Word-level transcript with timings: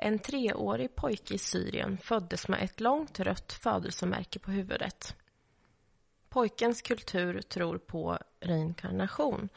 En 0.00 0.18
treårig 0.18 0.94
pojke 0.94 1.34
i 1.34 1.38
Syrien 1.38 1.98
föddes 1.98 2.48
med 2.48 2.62
ett 2.62 2.80
långt 2.80 3.20
rött 3.20 3.52
födelsemärke 3.52 4.38
på 4.38 4.50
huvudet. 4.50 5.16
Pojkens 6.28 6.82
kultur 6.82 7.42
tror 7.42 7.78
på 7.78 8.18
reinkarnation 8.40 9.48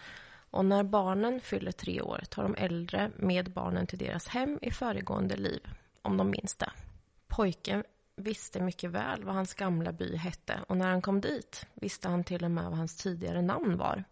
och 0.52 0.66
när 0.66 0.84
barnen 0.84 1.42
fyller 1.42 1.72
tre 1.72 2.02
år 2.02 2.24
tar 2.30 2.44
de 2.44 2.56
äldre 2.56 3.12
med 3.16 3.52
barnen 3.52 3.88
till 3.88 4.00
deras 4.00 4.28
hem 4.28 4.60
i 4.62 4.72
föregående 4.72 5.36
liv, 5.36 5.68
om 6.02 6.18
de 6.18 6.30
minns 6.30 6.56
det. 6.56 6.72
Pojken 7.28 7.84
visste 8.16 8.62
mycket 8.62 8.92
väl 8.92 9.24
vad 9.24 9.36
hans 9.36 9.54
gamla 9.54 9.92
by 9.92 10.16
hette 10.16 10.60
och 10.68 10.78
när 10.78 10.90
han 10.90 11.02
kom 11.02 11.22
dit 11.22 11.66
visste 11.74 12.10
han 12.10 12.24
till 12.24 12.44
och 12.44 12.52
med 12.52 12.64
vad 12.64 12.78
hans 12.78 12.98
tidigare 12.98 13.42
namn 13.42 13.78
var. 13.78 14.04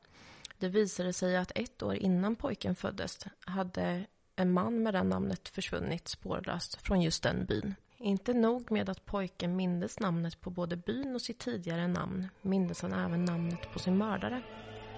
Det 0.57 0.69
visade 0.69 1.13
sig 1.13 1.37
att 1.37 1.51
ett 1.55 1.83
år 1.83 1.95
innan 1.95 2.35
pojken 2.35 2.75
föddes 2.75 3.25
hade 3.39 4.05
en 4.39 4.53
man 4.53 4.83
med 4.83 4.93
det 4.93 5.03
namnet 5.03 5.49
försvunnit 5.49 6.07
spårlöst 6.07 6.81
från 6.81 7.01
just 7.01 7.23
den 7.23 7.45
byn. 7.45 7.75
Inte 7.97 8.33
nog 8.33 8.71
med 8.71 8.89
att 8.89 9.05
pojken 9.05 9.55
mindes 9.55 9.99
namnet 9.99 10.41
på 10.41 10.49
både 10.49 10.75
byn 10.77 11.15
och 11.15 11.21
sitt 11.21 11.39
tidigare 11.39 11.87
namn 11.87 12.27
mindes 12.41 12.81
han 12.81 12.93
även 12.93 13.25
namnet 13.25 13.73
på 13.73 13.79
sin 13.79 13.97
mördare. 13.97 14.41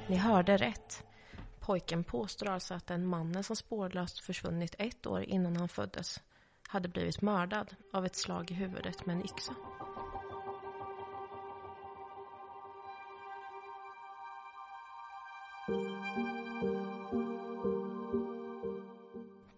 Ni 0.08 0.16
hörde 0.16 0.58
rätt. 0.58 1.04
Pojken 1.60 2.04
påstår 2.04 2.50
alltså 2.50 2.74
att 2.74 2.88
den 2.88 3.06
mannen 3.06 3.44
som 3.44 3.56
spårlöst 3.56 4.20
försvunnit 4.20 4.76
ett 4.78 5.08
år 5.08 5.24
innan 5.24 5.58
han 5.58 5.70
föddes 5.70 6.22
hade 6.68 6.88
blivit 6.88 7.22
mördad 7.22 7.76
av 7.94 8.06
ett 8.06 8.16
slag 8.16 8.52
i 8.52 8.54
huvudet 8.54 9.06
med 9.06 9.16
en 9.16 9.26
yxa. 9.26 9.54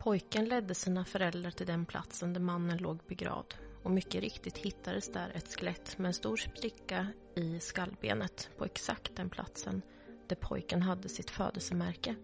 Pojken 0.03 0.45
ledde 0.45 0.75
sina 0.75 1.05
föräldrar 1.05 1.51
till 1.51 1.67
den 1.67 1.85
platsen 1.85 2.33
där 2.33 2.41
mannen 2.41 2.77
låg 2.77 2.99
begravd 3.07 3.53
och 3.83 3.91
mycket 3.91 4.21
riktigt 4.21 4.57
hittades 4.57 5.11
där 5.11 5.31
ett 5.35 5.55
skelett 5.55 5.97
med 5.97 6.07
en 6.07 6.13
stor 6.13 6.37
spricka 6.37 7.07
i 7.35 7.59
skallbenet 7.59 8.49
på 8.57 8.65
exakt 8.65 9.15
den 9.15 9.29
platsen 9.29 9.81
där 10.27 10.35
pojken 10.35 10.81
hade 10.81 11.09
sitt 11.09 11.29
födelsemärke. 11.29 12.15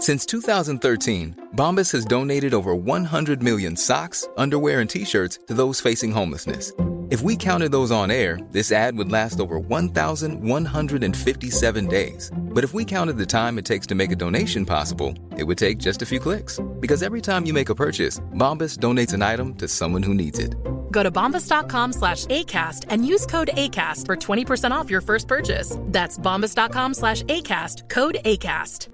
Since 0.00 0.26
2013, 0.26 1.34
Bombas 1.52 1.92
has 1.92 2.04
donated 2.04 2.54
over 2.54 2.72
100 2.72 3.36
million 3.42 3.76
socks, 3.76 4.28
underwear, 4.36 4.80
and 4.80 4.90
t 4.90 5.04
shirts 5.04 5.38
to 5.48 5.54
those 5.54 5.90
facing 5.90 6.12
homelessness. 6.12 6.72
If 7.12 7.20
we 7.20 7.36
counted 7.36 7.70
those 7.72 7.90
on 7.90 8.10
air, 8.10 8.38
this 8.52 8.72
ad 8.72 8.96
would 8.96 9.12
last 9.12 9.38
over 9.38 9.58
1,157 9.58 11.86
days. 11.86 12.30
But 12.34 12.64
if 12.64 12.72
we 12.72 12.86
counted 12.86 13.18
the 13.18 13.26
time 13.26 13.58
it 13.58 13.66
takes 13.66 13.86
to 13.88 13.94
make 13.94 14.12
a 14.12 14.16
donation 14.16 14.64
possible, 14.64 15.14
it 15.36 15.44
would 15.44 15.58
take 15.58 15.76
just 15.76 16.00
a 16.00 16.06
few 16.06 16.18
clicks. 16.18 16.58
Because 16.80 17.02
every 17.02 17.20
time 17.20 17.44
you 17.44 17.52
make 17.52 17.68
a 17.68 17.74
purchase, 17.74 18.18
Bombas 18.32 18.78
donates 18.78 19.12
an 19.12 19.20
item 19.20 19.54
to 19.56 19.68
someone 19.68 20.02
who 20.02 20.14
needs 20.14 20.38
it. 20.38 20.54
Go 20.90 21.02
to 21.02 21.10
bombas.com 21.10 21.92
slash 21.92 22.24
ACAST 22.28 22.86
and 22.88 23.06
use 23.06 23.26
code 23.26 23.50
ACAST 23.58 24.06
for 24.06 24.16
20% 24.16 24.70
off 24.70 24.88
your 24.88 25.02
first 25.02 25.28
purchase. 25.28 25.76
That's 25.88 26.16
bombas.com 26.16 26.94
slash 26.94 27.22
ACAST, 27.24 27.90
code 27.90 28.20
ACAST. 28.24 28.88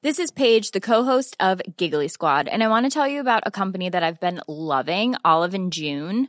This 0.00 0.18
is 0.18 0.30
Paige, 0.30 0.70
the 0.70 0.80
co-host 0.80 1.36
of 1.40 1.60
Giggly 1.76 2.08
Squad, 2.08 2.48
and 2.48 2.62
I 2.62 2.68
want 2.68 2.86
to 2.86 2.90
tell 2.90 3.06
you 3.06 3.20
about 3.20 3.42
a 3.44 3.50
company 3.50 3.90
that 3.90 4.02
I've 4.02 4.20
been 4.20 4.40
loving, 4.48 5.14
Olive 5.26 5.52
and 5.52 5.70
June. 5.70 6.28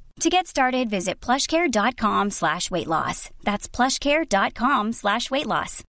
To 0.21 0.29
get 0.29 0.47
started, 0.47 0.89
visit 0.89 1.25
plushcare.com 1.25 2.29
slash 2.31 2.71
weight 2.71 2.87
loss. 2.87 3.29
That's 3.43 3.67
plushcare.com 3.75 4.93
slash 4.93 5.31
weight 5.31 5.47
loss. 5.47 5.83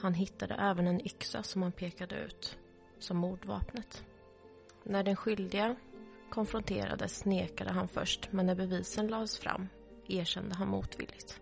Han 0.00 0.14
hittade 0.14 0.54
även 0.54 0.86
en 0.86 1.00
yxa 1.06 1.42
som 1.42 1.62
han 1.62 1.72
pekade 1.72 2.14
ut 2.14 2.58
som 2.98 3.16
mordvapnet. 3.16 4.04
När 4.84 5.02
den 5.02 5.16
skyldiga 5.16 5.76
konfronterades 6.30 7.24
nekade 7.24 7.70
han 7.70 7.88
först 7.88 8.32
men 8.32 8.46
när 8.46 8.54
bevisen 8.54 9.06
lades 9.06 9.38
fram 9.38 9.68
erkände 10.08 10.54
han 10.54 10.68
motvilligt. 10.68 11.40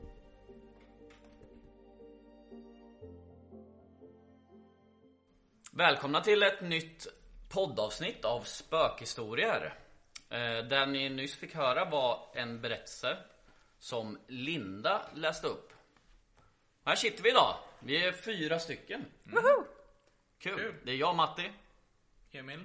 Välkomna 5.73 6.21
till 6.21 6.43
ett 6.43 6.61
nytt 6.61 7.07
poddavsnitt 7.49 8.25
av 8.25 8.41
spökhistorier. 8.41 9.88
Eh, 10.31 10.65
Det 10.65 10.87
ni 10.87 11.09
nyss 11.09 11.35
fick 11.37 11.55
höra 11.55 11.85
var 11.85 12.31
en 12.35 12.61
berättelse 12.61 13.17
som 13.79 14.19
Linda 14.27 15.11
läste 15.15 15.47
upp. 15.47 15.73
Här 16.85 16.97
sitter 16.97 17.23
vi 17.23 17.31
idag. 17.31 17.57
Vi 17.81 18.05
är 18.07 18.13
fyra 18.13 18.59
stycken. 18.59 19.05
Kul. 20.39 20.75
Det 20.85 20.91
är 20.93 20.97
jag, 20.97 21.17
Matti. 21.17 21.53
Emil. 22.33 22.65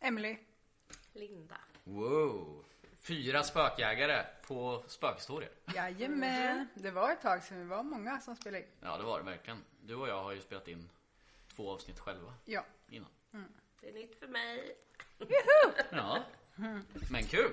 Emily. 0.00 0.36
Linda. 1.12 1.56
Wow. 1.84 2.64
Fyra 2.96 3.42
spökjägare 3.42 4.24
på 4.46 4.84
spökhistorier. 4.88 5.50
Jajamän. 5.74 6.68
Det 6.74 6.90
var 6.90 7.12
ett 7.12 7.22
tag 7.22 7.42
sedan 7.42 7.58
vi 7.58 7.64
var 7.64 7.82
många 7.82 8.20
som 8.20 8.36
spelade 8.36 8.62
in. 8.64 8.70
Ja, 8.80 8.96
det 8.96 9.04
var 9.04 9.18
det 9.18 9.24
verkligen. 9.24 9.64
Du 9.80 9.94
och 9.94 10.08
jag 10.08 10.22
har 10.22 10.32
ju 10.32 10.40
spelat 10.40 10.68
in 10.68 10.88
två 11.48 11.70
avsnitt 11.70 11.98
själva 11.98 12.34
Ja. 12.44 12.64
innan. 12.88 13.10
Det 13.80 13.88
är 13.88 13.92
nytt 13.92 14.18
för 14.18 14.26
mig. 14.26 14.76
Ja, 15.90 16.24
men 17.10 17.26
kul. 17.26 17.52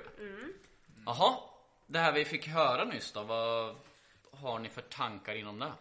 Jaha, 1.05 1.39
det 1.87 1.99
här 1.99 2.11
vi 2.13 2.25
fick 2.25 2.47
höra 2.47 2.85
nyss 2.85 3.11
då, 3.11 3.23
vad 3.23 3.75
har 4.31 4.59
ni 4.59 4.69
för 4.69 4.81
tankar 4.81 5.35
inom 5.35 5.59
det? 5.59 5.73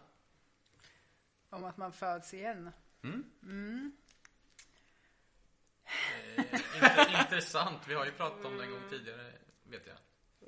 Om 1.49 1.63
att 1.65 1.77
man 1.77 1.93
föds 1.93 2.33
igen. 2.33 2.71
Int- 3.01 3.91
intressant. 7.21 7.87
Vi 7.87 7.93
har 7.93 8.05
ju 8.05 8.11
pratat 8.11 8.45
om 8.45 8.57
det 8.57 8.63
en 8.63 8.71
gång 8.71 8.89
tidigare, 8.89 9.33
vet 9.63 9.87
jag. 9.87 9.97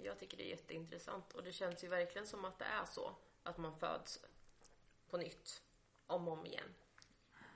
Jag 0.06 0.20
tycker 0.20 0.38
det 0.38 0.44
är 0.44 0.50
jätteintressant 0.50 1.34
och 1.34 1.44
det 1.44 1.52
känns 1.52 1.84
ju 1.84 1.88
verkligen 1.88 2.28
som 2.28 2.46
att 2.46 2.60
det 2.60 2.66
är 2.66 2.86
så. 2.86 3.16
Att 3.44 3.58
man 3.58 3.80
föds 3.80 4.20
på 5.10 5.18
nytt. 5.18 5.62
Om 6.08 6.28
och 6.28 6.34
om 6.34 6.46
igen. 6.46 6.74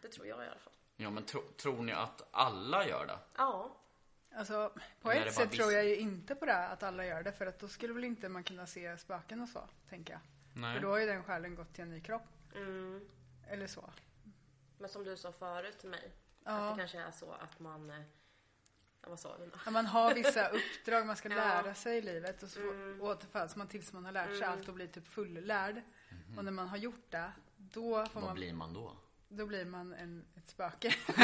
Det 0.01 0.07
tror 0.07 0.27
jag 0.27 0.43
i 0.45 0.47
alla 0.47 0.59
fall. 0.59 0.73
Ja, 1.01 1.09
men 1.09 1.23
tro, 1.25 1.41
tror 1.41 1.83
ni 1.83 1.91
att 1.91 2.27
alla 2.31 2.87
gör 2.87 3.05
det? 3.07 3.19
Ja. 3.37 3.75
Alltså, 4.35 4.73
på 5.01 5.11
Eller 5.11 5.25
ett 5.27 5.33
sätt 5.35 5.51
tror 5.51 5.71
jag 5.71 5.85
ju 5.85 5.95
inte 5.95 6.35
på 6.35 6.45
det 6.45 6.67
att 6.67 6.83
alla 6.83 7.05
gör 7.05 7.23
det. 7.23 7.31
För 7.31 7.45
att 7.45 7.59
då 7.59 7.67
skulle 7.67 7.93
väl 7.93 8.03
inte 8.03 8.29
man 8.29 8.43
kunna 8.43 8.67
se 8.67 8.97
spöken 8.97 9.41
och 9.41 9.49
så, 9.49 9.61
tänker 9.89 10.13
jag. 10.13 10.21
Nej. 10.53 10.75
För 10.75 10.81
då 10.81 10.89
har 10.89 10.97
ju 10.97 11.05
den 11.05 11.23
själen 11.23 11.55
gått 11.55 11.73
till 11.73 11.81
en 11.83 11.89
ny 11.89 12.01
kropp. 12.01 12.27
Mm. 12.55 13.09
Eller 13.47 13.67
så. 13.67 13.89
Men 14.77 14.89
som 14.89 15.03
du 15.03 15.17
sa 15.17 15.31
förut 15.31 15.79
till 15.79 15.89
mig. 15.89 16.11
Ja. 16.43 16.51
Att 16.51 16.75
det 16.75 16.81
kanske 16.81 16.99
är 16.99 17.11
så 17.11 17.31
att 17.31 17.59
man... 17.59 17.89
eh, 17.89 18.01
Ja, 19.01 19.09
vad 19.09 19.19
sa 19.19 19.37
nu? 19.39 19.51
Ja, 19.65 19.71
man 19.71 19.85
har 19.85 20.13
vissa 20.13 20.47
uppdrag 20.49 21.05
man 21.05 21.15
ska 21.15 21.29
Ja. 21.29 21.35
lära 21.35 21.75
sig 21.75 21.97
i 21.97 22.01
livet 22.01 22.43
och 22.43 22.49
så 22.49 22.59
återföds 22.99 23.55
man 23.55 23.67
tills 23.67 23.93
man 23.93 24.05
har 24.05 24.11
lärt 24.11 24.37
sig 24.37 24.43
allt 24.43 24.67
och 24.67 24.73
blir 24.73 24.87
typ 24.87 25.07
fullärd. 25.07 25.81
Och 26.37 26.45
när 26.45 26.51
man 26.51 26.67
har 26.67 26.77
gjort 26.77 27.05
det, 27.11 27.31
då 27.57 28.05
får 28.05 28.13
Vad 28.13 28.23
man... 28.23 28.35
blir 28.35 28.53
man 28.53 28.73
då? 28.73 28.97
Då 29.31 29.45
blir 29.45 29.65
man 29.65 29.93
en, 29.93 30.25
ett 30.37 30.49
spöke. 30.49 30.95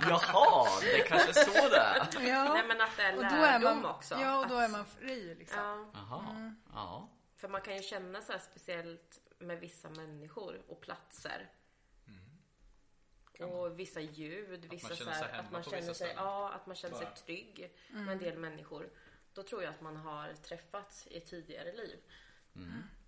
Jaha, 0.00 0.80
det 0.80 1.00
är 1.00 1.06
kanske 1.06 1.34
så 1.34 1.68
det 1.68 1.76
är. 1.76 2.28
ja. 2.28 2.54
Nej 2.54 2.64
men 2.68 2.80
att 2.80 2.96
det 2.96 3.02
är 3.02 3.16
och 3.16 3.22
då 3.22 3.28
är 3.28 3.60
lärdom 3.60 3.82
man, 3.82 3.90
också. 3.90 4.14
Ja, 4.14 4.38
och 4.38 4.48
då 4.48 4.54
Att- 4.54 4.64
är 4.64 4.68
man 4.68 4.86
fri 4.86 5.34
liksom. 5.34 5.58
Ja, 5.58 5.90
Jaha, 5.94 6.54
ja. 6.72 7.08
för 7.36 7.48
man 7.48 7.60
kan 7.60 7.76
ju 7.76 7.82
känna 7.82 8.22
så 8.22 8.32
här 8.32 8.38
speciellt 8.38 9.20
med 9.38 9.60
vissa 9.60 9.90
människor 9.90 10.62
och 10.68 10.80
platser. 10.80 11.50
Och 13.40 13.78
vissa 13.78 14.00
ljud, 14.00 14.64
vissa 14.70 14.88
man 14.88 14.96
så 14.96 15.04
känner 15.04 15.12
här, 15.12 15.22
sig 15.22 15.32
hemma 15.32 15.42
att 15.46 15.52
man 15.52 15.62
känner 15.62 15.94
sig, 15.94 16.12
ja, 16.16 16.52
att 16.52 16.66
man 16.66 16.76
känner 16.76 16.96
sig 16.96 17.08
trygg 17.26 17.76
med 17.90 18.08
en 18.08 18.18
del 18.18 18.38
människor. 18.38 18.90
Då 19.32 19.42
tror 19.42 19.62
jag 19.62 19.74
att 19.74 19.80
man 19.80 19.96
har 19.96 20.32
träffats 20.34 21.06
i 21.06 21.16
ett 21.16 21.26
tidigare 21.26 21.72
liv. 21.72 21.98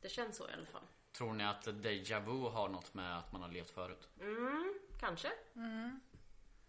Det 0.00 0.08
känns 0.08 0.36
så 0.36 0.48
i 0.48 0.52
alla 0.52 0.66
fall. 0.66 0.86
Tror 1.16 1.32
ni 1.32 1.44
att 1.44 1.66
déjà 1.66 2.20
vu 2.20 2.48
har 2.50 2.68
något 2.68 2.94
med 2.94 3.18
att 3.18 3.32
man 3.32 3.42
har 3.42 3.48
levt 3.48 3.70
förut? 3.70 4.08
Mm, 4.20 4.74
kanske. 5.00 5.32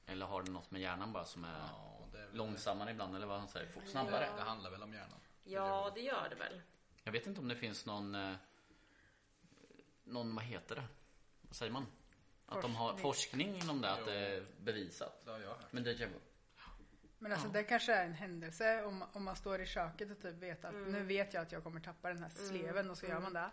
Eller 0.05 0.25
har 0.25 0.43
det 0.43 0.51
något 0.51 0.71
med 0.71 0.81
hjärnan 0.81 1.13
bara 1.13 1.25
som 1.25 1.43
är 1.43 1.59
Ja, 1.59 2.07
väl, 2.11 2.33
långsammare 2.33 2.91
ibland 2.91 3.15
eller 3.15 3.27
vad 3.27 3.39
han 3.39 3.47
säger? 3.47 3.71
Fort, 3.71 3.87
snabbare? 3.87 4.29
det 4.37 4.41
handlar 4.43 4.71
väl 4.71 4.83
om 4.83 4.93
hjärnan. 4.93 5.19
Ja, 5.43 5.91
det 5.95 6.01
gör 6.01 6.29
det 6.29 6.35
väl. 6.35 6.61
Jag 7.03 7.11
vet 7.11 7.27
inte 7.27 7.41
om 7.41 7.47
det 7.47 7.55
finns 7.55 7.85
någon 7.85 8.15
eh, 8.15 8.35
Någon, 10.03 10.35
vad 10.35 10.43
heter 10.45 10.75
det? 10.75 10.83
Vad 11.41 11.55
säger 11.55 11.71
man? 11.71 11.85
Att 12.45 12.61
de 12.61 12.75
har 12.75 12.97
forskning 12.97 13.55
inom 13.55 13.81
det, 13.81 13.91
att 13.91 14.05
det 14.05 14.13
är 14.13 14.45
bevisat. 14.59 15.25
Det. 15.25 15.55
Men 15.71 15.85
déjà 15.85 16.05
vu. 16.07 16.19
Men 17.19 17.31
alltså 17.31 17.47
det 17.47 17.63
kanske 17.63 17.93
är 17.93 18.05
en 18.05 18.13
händelse 18.13 18.83
om, 18.83 19.03
om 19.13 19.23
man 19.23 19.35
står 19.35 19.61
i 19.61 19.65
köket 19.65 20.11
och 20.11 20.21
typ 20.21 20.35
vet 20.35 20.65
att 20.65 20.73
Mm. 20.73 20.91
nu 20.91 21.03
vet 21.03 21.33
jag 21.33 21.41
att 21.41 21.51
jag 21.51 21.63
kommer 21.63 21.79
tappa 21.79 22.07
den 22.07 22.23
här 22.23 22.29
sleven 22.29 22.89
och 22.89 22.97
så 22.97 23.05
gör 23.05 23.19
man 23.19 23.33
det. 23.33 23.49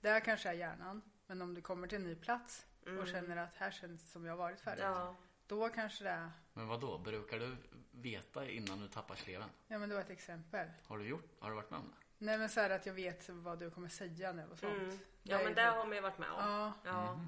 Det 0.00 0.20
kanske 0.20 0.48
är 0.48 0.52
hjärnan. 0.52 1.02
Men 1.26 1.42
om 1.42 1.54
du 1.54 1.60
kommer 1.60 1.88
till 1.88 1.98
en 1.98 2.04
ny 2.04 2.14
plats 2.14 2.66
och 3.00 3.08
känner 3.08 3.36
att 3.36 3.56
här 3.56 3.70
känns 3.70 4.12
som 4.12 4.24
jag 4.24 4.32
har 4.32 4.38
varit 4.38 4.60
förut. 4.60 4.78
Mm. 4.78 4.92
Ja. 4.92 5.16
Då 5.46 5.68
kanske 5.68 6.04
det 6.04 6.10
är, 6.10 6.30
Men 6.52 6.68
vad 6.68 6.80
då? 6.80 6.98
Brukar 6.98 7.38
du 7.38 7.56
veta 7.90 8.48
innan 8.50 8.80
du 8.80 8.88
tappar 8.88 9.14
sleven? 9.14 9.48
ja 9.68 9.78
men 9.78 9.88
det 9.88 9.94
var 9.94 10.02
ett 10.02 10.10
exempel. 10.10 10.68
Har 10.86 10.98
du 10.98 11.08
gjort? 11.08 11.30
Har 11.40 11.50
du 11.50 11.56
varit 11.56 11.70
med 11.70 11.80
om 11.80 11.86
det? 11.90 11.96
Nej 12.18 12.38
men 12.38 12.48
så 12.48 12.60
här 12.60 12.70
att 12.70 12.86
jag 12.86 12.92
vet 12.94 13.28
vad 13.28 13.58
du 13.58 13.70
kommer 13.70 13.88
säga 13.88 14.32
nu 14.32 14.46
och 14.52 14.58
sånt. 14.58 14.78
Mm. 14.82 14.98
Ja, 15.22 15.40
men 15.44 15.54
det 15.54 15.62
har 15.62 15.86
man 15.86 15.94
ju 15.96 16.00
varit 16.00 16.18
med 16.18 16.30
om. 16.30 16.40
Ja. 16.40 16.72
Ja. 16.84 17.20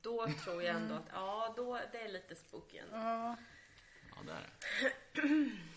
Då 0.00 0.28
tror 0.44 0.62
jag 0.62 0.76
ändå 0.76 0.94
att, 0.94 1.08
ja, 1.12 1.54
då, 1.56 1.80
det 1.92 2.00
är 2.00 2.08
lite 2.08 2.34
spooky 2.34 2.78
ändå. 2.78 2.96
Ja, 2.96 3.36
Ja, 4.16 4.22
det 4.26 4.32
är 4.32 4.40
det. 4.42 5.50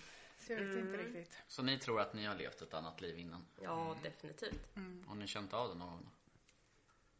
så 0.48 0.54
jag 0.54 0.60
vet 0.60 0.68
Mm. 0.78 0.88
inte 0.88 0.98
riktigt. 1.20 1.38
Så 1.48 1.64
ni 1.64 1.80
tror 1.80 2.02
att 2.02 2.14
ni 2.14 2.26
har 2.26 2.36
levt 2.36 2.62
ett 2.62 2.74
annat 2.74 3.02
liv 3.02 3.18
innan? 3.20 3.46
Ja, 3.62 3.96
definitivt. 4.04 4.68
Har 5.08 5.16
ni 5.16 5.28
känt 5.28 5.54
av 5.54 5.70
det 5.70 5.76
någon 5.76 5.90
gång? 5.90 6.10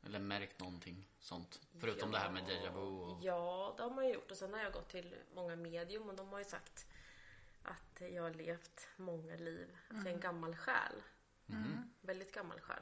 Eller 0.06 0.20
märkt 0.20 0.60
någonting 0.60 1.08
sånt? 1.20 1.62
Förutom 1.80 2.12
det 2.12 2.18
här 2.18 2.32
med 2.32 2.44
déjà 2.44 2.74
vu 2.74 2.80
och... 2.80 3.24
Ja, 3.24 3.74
det 3.78 3.84
har 3.84 3.90
man 3.90 4.08
ju 4.08 4.14
gjort. 4.14 4.32
Och 4.32 4.38
sen 4.38 4.54
har 4.54 4.60
jag 4.60 4.74
gått 4.74 4.90
till 4.90 5.16
många 5.36 5.56
medium 5.56 6.10
och 6.10 6.16
de 6.16 6.28
har 6.30 6.40
ju 6.40 6.46
sagt 6.46 6.88
att 7.64 8.02
jag 8.12 8.24
har 8.24 8.34
levt 8.34 8.88
många 8.98 9.36
liv. 9.36 9.78
Att 9.90 9.96
jag 9.98 10.08
är 10.08 10.14
en 10.14 10.20
gammal 10.20 10.56
själ. 10.56 11.04
Väldigt 12.02 12.34
gammal 12.34 12.60
själ. 12.60 12.82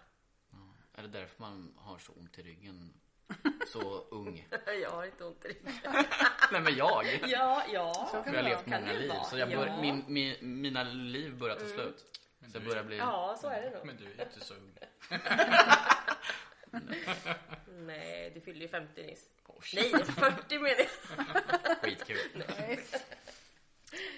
Är 0.94 1.02
det 1.02 1.08
därför 1.08 1.42
man 1.42 1.74
har 1.78 1.98
så 1.98 2.12
ont 2.14 2.40
i 2.40 2.44
ryggen? 2.44 2.94
Så 3.68 4.08
ung? 4.12 4.48
jag 4.82 4.90
har 4.90 5.06
inte 5.06 5.24
ont 5.24 5.46
i 5.46 5.48
ryggen. 5.48 5.74
Nej 6.52 6.62
men 6.62 6.76
jag! 6.76 7.06
Ja, 7.28 7.64
ja. 7.74 7.94
Så 8.12 8.18
För 8.18 8.24
kan 8.24 8.34
jag 8.34 8.44
har 8.44 8.50
levt 8.50 8.66
många 8.66 8.94
liv. 8.94 9.10
vara? 9.10 9.24
Så 9.24 9.38
jag 9.38 9.52
Ja. 9.52 9.58
bör, 9.58 9.82
min, 9.82 10.04
min, 10.08 10.62
mina 10.62 10.84
liv 10.84 11.38
börjar 11.38 11.56
ta 11.56 11.66
slut. 11.66 12.20
Så 12.52 12.58
jag 12.58 12.64
börjar 12.64 12.84
bli... 12.84 12.98
Ja, 12.98 13.38
så 13.42 13.48
är 13.48 13.62
det 13.62 13.70
nog. 13.70 13.86
Men 13.86 13.98
du 13.98 14.06
är 14.06 14.26
inte 14.26 14.40
så 14.46 14.54
ung. 14.54 14.72
Nej, 17.86 18.32
du 18.34 18.42
fyllde 18.42 18.60
ju 18.62 18.68
50 18.68 19.04
nyss. 19.04 19.30
Oh. 19.48 19.56
Nej, 19.76 19.90
40 19.90 20.60
menar 20.60 20.76
jag. 20.78 21.78
Skitkul. 21.82 22.18
Nej. 22.58 22.80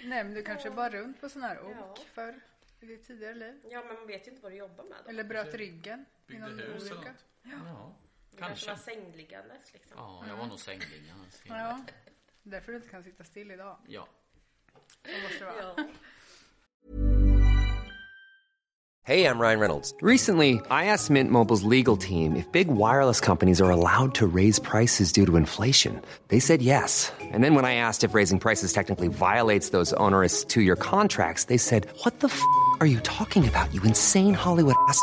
Nej 0.04 0.24
men 0.24 0.34
du 0.34 0.42
kanske 0.42 0.70
bara 0.70 0.90
runt 0.90 1.20
på 1.20 1.28
sån 1.28 1.42
här 1.42 1.60
ok 1.60 1.74
Ja. 1.78 1.94
förr 2.14 2.40
i 2.80 2.86
ditt 2.86 3.06
tidigare 3.06 3.34
liv. 3.34 3.60
Ja, 3.70 3.82
men 3.86 3.94
man 3.96 4.06
vet 4.06 4.26
ju 4.26 4.30
inte 4.30 4.42
vad 4.42 4.52
du 4.52 4.56
jobbar 4.56 4.84
med 4.84 4.96
då. 5.04 5.10
Eller 5.10 5.24
bröt 5.24 5.54
ryggen. 5.54 6.04
i 6.26 6.32
Byggde 6.32 6.46
någon 6.48 6.58
hus 6.58 6.82
eller 6.90 6.94
något. 6.94 7.06
Ja, 7.42 7.94
Du 8.38 8.44
kanske 8.44 8.66
kanske. 8.66 8.90
var 8.90 8.94
sängliggandes 8.94 9.72
liksom. 9.72 9.96
Ja, 9.96 10.22
jag 10.22 10.32
var 10.32 10.38
mm. 10.38 10.48
nog 10.48 10.58
sängliggandes. 10.60 11.42
Ja. 11.44 11.78
Därför 12.42 12.72
du 12.72 12.76
inte 12.76 12.88
kan 12.88 13.04
sitta 13.04 13.24
still 13.24 13.50
idag. 13.50 13.76
Ja. 13.86 14.08
Det 15.02 15.22
måste 15.22 15.38
det 15.38 15.44
vara. 15.44 15.74
Ja. 15.76 15.84
Hey, 19.08 19.24
I'm 19.24 19.38
Ryan 19.38 19.58
Reynolds. 19.58 19.94
Recently, 20.02 20.60
I 20.70 20.84
asked 20.92 21.08
Mint 21.08 21.30
Mobile's 21.30 21.62
legal 21.62 21.96
team 21.96 22.36
if 22.36 22.52
big 22.52 22.68
wireless 22.68 23.20
companies 23.20 23.58
are 23.58 23.70
allowed 23.70 24.14
to 24.16 24.26
raise 24.26 24.58
prices 24.58 25.12
due 25.12 25.24
to 25.24 25.36
inflation. 25.36 26.02
They 26.28 26.38
said 26.40 26.60
yes. 26.60 27.10
And 27.18 27.42
then 27.42 27.54
when 27.54 27.64
I 27.64 27.76
asked 27.76 28.04
if 28.04 28.12
raising 28.12 28.38
prices 28.38 28.70
technically 28.70 29.08
violates 29.08 29.70
those 29.70 29.94
onerous 29.94 30.44
two 30.44 30.60
year 30.60 30.76
contracts, 30.76 31.44
they 31.44 31.56
said, 31.56 31.86
What 32.04 32.20
the 32.20 32.28
f 32.28 32.42
are 32.80 32.86
you 32.86 33.00
talking 33.00 33.48
about, 33.48 33.72
you 33.72 33.82
insane 33.82 34.34
Hollywood 34.34 34.76
ass? 34.88 35.02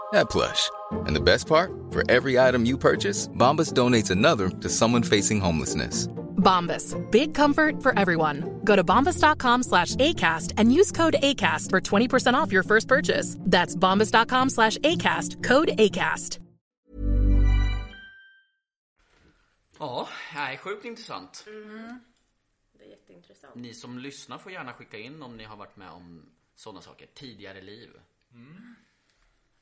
that 0.13 0.29
plush. 0.29 0.69
And 1.05 1.15
the 1.15 1.21
best 1.21 1.47
part? 1.47 1.71
For 1.91 2.03
every 2.09 2.39
item 2.39 2.65
you 2.65 2.77
purchase, 2.77 3.27
Bombas 3.37 3.73
donates 3.73 4.11
another 4.11 4.49
to 4.49 4.69
someone 4.69 5.03
facing 5.03 5.39
homelessness. 5.39 6.07
Bombas. 6.37 6.95
Big 7.11 7.33
comfort 7.33 7.81
for 7.83 7.97
everyone. 7.97 8.59
Go 8.63 8.75
to 8.75 8.83
bombas.com 8.83 9.63
slash 9.63 9.95
ACAST 9.95 10.53
and 10.57 10.73
use 10.73 10.91
code 10.91 11.15
ACAST 11.21 11.69
for 11.69 11.79
20% 11.79 12.33
off 12.33 12.51
your 12.51 12.63
first 12.63 12.87
purchase. 12.87 13.37
That's 13.39 13.75
bombas.com 13.75 14.49
slash 14.49 14.77
ACAST. 14.79 15.43
Code 15.43 15.69
ACAST. 15.77 16.39
Ja, 19.79 20.07
nej, 20.33 20.57
sjukt 20.57 20.85
intressant. 20.85 21.45
Mm. 21.47 21.99
Det 22.77 22.83
är 22.83 22.89
jätteintressant. 22.89 23.55
Ni 23.55 23.73
som 23.73 23.99
lyssnar 23.99 24.37
får 24.37 24.51
gärna 24.51 24.73
skicka 24.73 24.97
in 24.97 25.23
om 25.23 25.37
ni 25.37 25.43
har 25.43 25.57
varit 25.57 25.77
med 25.77 25.89
om 25.89 26.25
sådana 26.55 26.81
saker. 26.81 27.07
Tidigare 27.13 27.61
liv. 27.61 27.89
Mm. 28.33 28.75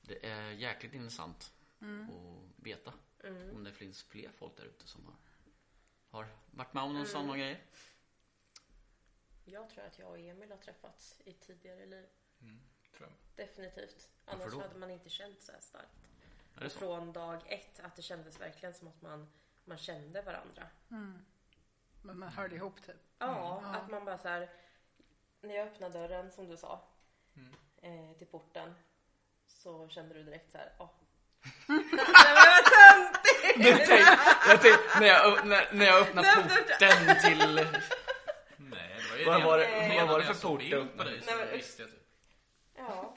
Det 0.09 0.25
är 0.25 0.51
jäkligt 0.51 0.93
intressant 0.93 1.53
att 1.79 2.65
veta 2.65 2.93
om 3.53 3.63
det 3.63 3.71
finns 3.71 4.03
fler 4.03 4.29
folk 4.29 4.57
där 4.57 4.65
ute 4.65 4.87
som 4.87 5.05
har, 5.05 5.15
har 6.09 6.27
varit 6.51 6.73
med 6.73 6.83
om 6.83 6.93
någon 6.93 7.05
sån 7.05 7.37
grej. 7.37 7.63
Jag 9.45 9.69
tror 9.69 9.85
att 9.85 9.99
jag 9.99 10.09
och 10.09 10.19
Emil 10.19 10.51
har 10.51 10.57
träffats 10.57 11.21
i 11.25 11.33
tidigare 11.33 11.85
liv. 11.85 12.07
Tror 12.97 13.09
jag. 13.09 13.45
Definitivt. 13.47 14.09
Annars 14.25 14.53
hade 14.53 14.79
man 14.79 14.91
inte 14.91 15.09
känt 15.09 15.41
så 15.41 15.51
här 15.51 15.59
starkt. 15.59 16.09
Är 16.55 16.61
det 16.61 16.69
så? 16.69 16.79
Från 16.79 17.13
dag 17.13 17.41
ett, 17.45 17.79
att 17.79 17.95
det 17.95 18.01
kändes 18.01 18.41
verkligen 18.41 18.73
som 18.73 18.87
att 18.87 19.01
man, 19.01 19.27
man 19.65 19.77
kände 19.77 20.21
varandra. 20.21 20.67
Men 22.01 22.19
man 22.19 22.29
hörde 22.29 22.55
ihop 22.55 22.81
typ. 22.81 22.95
Ja, 23.17 23.61
att 23.61 23.89
man 23.89 24.05
bara 24.05 24.17
så 24.17 24.27
här. 24.27 24.49
När 25.41 25.55
jag 25.55 25.67
öppnade 25.67 25.99
dörren 25.99 26.31
som 26.31 26.47
du 26.47 26.57
sa. 26.57 26.87
Eh, 27.77 28.13
till 28.17 28.27
porten. 28.27 28.73
Så 29.63 29.87
kände 29.89 30.13
du 30.13 30.23
direkt 30.23 30.51
så 30.51 30.57
här. 30.57 30.71
Åh. 30.77 30.89
Nej 31.67 31.79
men 31.87 31.97
vad 32.35 32.65
töntigt! 32.65 33.89
Jag 34.47 34.61
tänkte, 34.61 34.99
när, 34.99 35.07
jag, 35.07 35.45
när, 35.47 35.67
när 35.71 35.85
jag 35.85 36.01
öppnade 36.01 36.27
porten 36.35 37.15
till... 37.23 37.55
Nej, 38.57 38.95
det 38.97 39.09
var 39.11 39.17
ju 39.17 39.25
Vad 39.25 39.43
var 39.43 39.57
det- 39.57 39.95
vad 39.99 40.07
var 40.09 40.19
det 40.19 40.25
för 40.25 40.33
såg 40.33 40.51
port 40.51 40.69
du 40.69 40.85
på 40.97 41.03
dig 41.03 41.21
så 41.21 41.31
öppnade? 41.31 41.51
visste 41.57 41.81
jag 41.81 41.91
typ. 41.91 41.99
Ja. 42.77 43.15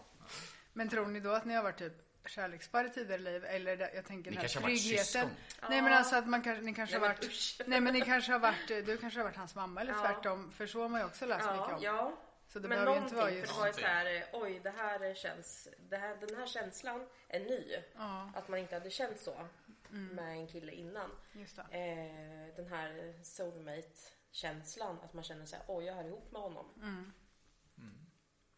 Men 0.72 0.88
tror 0.88 1.06
ni 1.06 1.20
då 1.20 1.30
att 1.30 1.44
ni 1.44 1.54
har 1.54 1.62
varit 1.62 1.78
typ 1.78 1.92
kärlekspar 2.26 2.84
i 2.84 2.90
tidigare 2.90 3.20
liv? 3.22 3.44
Eller 3.44 3.90
jag 3.94 4.06
tänker 4.06 4.30
Ni 4.30 4.36
den 4.36 4.44
här 4.46 4.60
tryggheten. 4.60 5.30
Nej 5.70 5.82
men 5.82 5.92
alltså 5.92 6.16
att 6.16 6.26
man 6.28 6.42
kanske, 6.42 6.64
ni 6.64 6.74
kanske 6.74 6.98
Nej, 6.98 7.08
har 7.08 7.14
men 7.14 7.16
varit... 7.16 7.30
usch. 7.30 7.60
Nej 7.66 7.80
men 7.80 7.92
ni 7.92 8.00
kanske 8.00 8.32
har 8.32 8.38
varit, 8.38 8.68
du 8.68 8.96
kanske 8.98 9.18
har 9.20 9.24
varit 9.24 9.36
hans 9.36 9.54
mamma 9.54 9.80
eller 9.80 9.92
Ja. 9.92 10.00
tvärtom. 10.00 10.50
För 10.52 10.66
så 10.66 10.82
har 10.82 10.88
man 10.88 11.00
ju 11.00 11.06
också 11.06 11.26
läst 11.26 11.46
mycket 11.46 11.66
Ja, 11.68 11.74
om. 11.76 11.82
ja. 11.82 12.12
Så 12.52 12.58
det 12.58 12.68
men 12.68 12.84
någonting, 12.84 13.04
inte 13.04 13.16
vara 13.16 13.26
för 13.30 13.36
just... 13.36 13.52
det 13.54 13.58
var 13.60 13.66
ju 13.66 13.72
så 13.72 13.80
här, 13.80 14.14
eh, 14.16 14.22
oj 14.32 14.60
det 14.62 14.70
här 14.70 15.14
känns, 15.14 15.68
det 15.88 15.96
här, 15.96 16.16
den 16.26 16.36
här 16.38 16.46
känslan 16.46 17.06
är 17.28 17.40
ny. 17.40 17.76
Ja, 17.96 18.30
Att 18.34 18.48
man 18.48 18.58
inte 18.58 18.74
hade 18.74 18.90
känt 18.90 19.20
så 19.20 19.48
med 19.88 20.28
en 20.32 20.46
kille 20.46 20.72
innan. 20.72 21.10
just 21.32 21.56
det. 21.56 21.62
Eh, 21.78 22.56
den 22.56 22.66
här 22.66 23.14
soulmate 23.22 23.88
känslan, 24.30 24.98
att 25.04 25.12
man 25.12 25.24
känner 25.24 25.46
sig 25.46 25.58
oj 25.68 25.84
jag 25.84 25.94
hör 25.94 26.04
ihop 26.04 26.32
med 26.32 26.42
honom. 26.42 26.66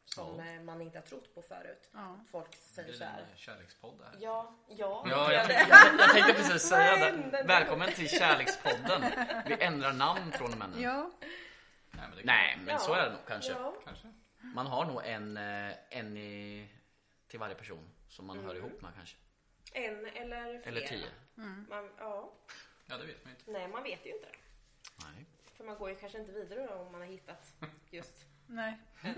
som 0.04 0.38
Ja. 0.38 0.46
eh, 0.54 0.60
man 0.60 0.80
inte 0.80 0.98
har 0.98 1.02
trott 1.06 1.34
på 1.34 1.42
förut. 1.42 1.90
Ja. 1.92 2.20
Folk 2.30 2.54
säger 2.56 2.88
blir 2.88 2.98
så 2.98 3.04
här. 3.04 3.20
en 3.32 3.36
kärlekspodd 3.36 3.98
det 3.98 4.04
här. 4.04 4.16
Ja, 4.20 4.54
ja. 4.68 5.06
Ja, 5.10 5.32
jag, 5.32 5.42
är 5.42 5.46
tänkte- 5.46 5.76
jag, 5.76 6.00
jag 6.00 6.10
tänkte 6.10 6.32
precis 6.34 6.62
säga 6.68 6.96
det. 7.30 7.42
Välkommen 7.42 7.92
till 7.92 8.08
Kärlekspodden. 8.08 9.04
Vi 9.46 9.56
ändrar 9.60 9.92
namn 9.92 10.32
från 10.32 10.52
och 10.52 10.58
med 10.58 10.70
nu. 10.74 10.82
Ja, 10.82 11.10
Nej, 11.96 12.08
men 12.08 12.18
Nej, 12.24 12.56
men 12.56 12.68
Ja. 12.68 12.78
så 12.78 12.94
är 12.94 13.04
det 13.04 13.12
nog 13.12 13.26
kanske. 13.26 13.52
Ja. 13.52 13.74
Kanske. 13.84 14.12
Man 14.40 14.66
har 14.66 14.84
nog 14.84 15.02
en, 15.04 15.36
eh, 15.36 15.72
en 15.90 16.16
i, 16.16 16.68
till 17.28 17.38
varje 17.40 17.54
person 17.54 17.90
som 18.08 18.26
man 18.26 18.44
hör 18.44 18.54
ihop 18.54 18.82
med 18.82 18.90
kanske. 18.94 19.16
En 19.72 20.06
eller 20.06 20.60
flera. 20.60 20.76
Eller 20.76 20.86
tio. 20.86 21.06
Man, 21.68 21.90
ja. 21.98 22.32
Ja, 22.86 22.96
det 22.98 23.06
vet 23.06 23.24
man 23.24 23.32
inte. 23.32 23.50
Nej, 23.50 23.68
man 23.68 23.82
vet 23.82 24.06
ju 24.06 24.10
inte. 24.10 24.28
Nej. 25.04 25.26
För 25.56 25.64
man 25.64 25.78
går 25.78 25.88
ju 25.90 25.96
kanske 25.96 26.18
inte 26.18 26.32
vidare 26.32 26.66
då 26.66 26.74
om 26.74 26.92
man 26.92 27.00
har 27.00 27.08
hittat 27.08 27.54
just. 27.90 28.26
nej. 28.46 28.78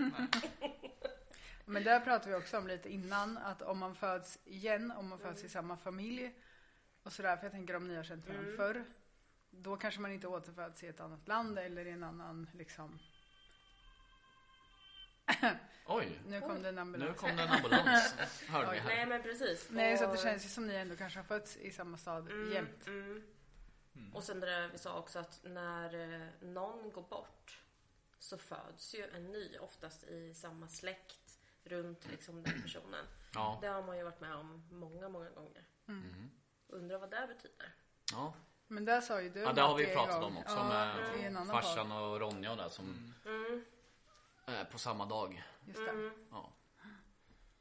Men 1.65 1.83
där 1.83 1.99
pratade 1.99 2.29
vi 2.29 2.35
också 2.35 2.57
om 2.57 2.67
lite 2.67 2.89
innan 2.89 3.37
att 3.37 3.61
om 3.61 3.77
man 3.77 3.95
föds 3.95 4.39
igen, 4.45 4.91
om 4.91 5.07
man 5.07 5.19
föds 5.19 5.43
i 5.43 5.49
samma 5.49 5.77
familj 5.77 6.33
och 7.03 7.13
sådär, 7.13 7.37
för 7.37 7.43
jag 7.43 7.51
tänker 7.51 7.75
om 7.75 7.87
ni 7.87 7.95
har 7.95 8.03
känt 8.03 8.27
varandra 8.27 8.51
förr, 8.57 8.85
då 9.61 9.77
kanske 9.77 10.01
man 10.01 10.11
inte 10.11 10.27
återföds 10.27 10.83
i 10.83 10.87
ett 10.87 10.99
annat 10.99 11.27
land 11.27 11.59
eller 11.59 11.85
i 11.85 11.91
en 11.91 12.03
annan 12.03 12.49
liksom. 12.53 12.99
Oj, 15.85 16.19
Nu 16.27 16.41
kom 16.41 16.61
det 16.63 16.69
en 16.69 16.75
nu 16.75 16.81
ambulans. 16.81 17.19
kom 17.19 17.35
det 17.35 17.43
en 17.43 17.49
ambulans. 17.49 18.15
Hörde 18.47 18.71
vi 18.71 18.79
Nej, 18.85 18.95
här. 18.97 19.05
men 19.05 19.21
precis. 19.23 19.67
Nej, 19.71 19.97
så 19.97 20.05
att 20.05 20.11
det 20.11 20.17
känns 20.17 20.45
ju 20.45 20.49
som 20.49 20.67
ni 20.67 20.75
ändå 20.75 20.95
kanske 20.95 21.19
har 21.19 21.23
fötts 21.23 21.57
i 21.57 21.71
samma 21.71 21.97
stad 21.97 22.31
jämt. 22.53 22.87
Mm. 22.87 23.23
Och 24.13 24.23
sen 24.23 24.39
det 24.39 24.45
där 24.45 24.67
vi 24.67 24.77
sa 24.77 24.99
också 24.99 25.19
att 25.19 25.39
när 25.43 26.13
eh, 26.23 26.27
någon 26.41 26.91
går 26.91 27.01
bort 27.01 27.61
så 28.19 28.37
föds 28.37 28.95
ju 28.95 29.09
en 29.09 29.31
ny, 29.31 29.57
oftast 29.57 30.03
i 30.03 30.33
samma 30.33 30.67
släkt 30.67 31.39
runt 31.63 32.07
liksom 32.11 32.43
den 32.43 32.61
personen. 32.61 33.05
Ja. 33.33 33.57
Det 33.61 33.67
har 33.67 33.83
man 33.83 33.97
ju 33.97 34.03
varit 34.03 34.21
med 34.21 34.35
om 34.35 34.67
många, 34.71 35.09
många 35.09 35.29
gånger. 35.29 35.65
Undrar 36.67 36.97
vad 36.99 37.11
det 37.11 37.27
betyder. 37.27 37.73
Ja. 38.11 38.33
Men 38.67 38.85
där 38.85 39.01
sa 39.01 39.21
ju 39.21 39.29
du 39.29 39.39
ja, 39.39 39.53
det 39.53 39.61
har 39.61 39.75
vi 39.75 39.85
pratat 39.85 40.23
om 40.23 40.37
också 40.37 40.63
med 40.63 41.47
farsan 41.47 41.91
och 41.91 42.19
Ronja 42.19 42.51
och 42.51 42.57
där 42.57 42.69
som 42.69 43.13
är 44.45 44.65
på 44.65 44.79
samma 44.79 45.05
dag. 45.05 45.43
Just 45.65 45.79
det. 45.79 46.11
Ja. 46.31 46.53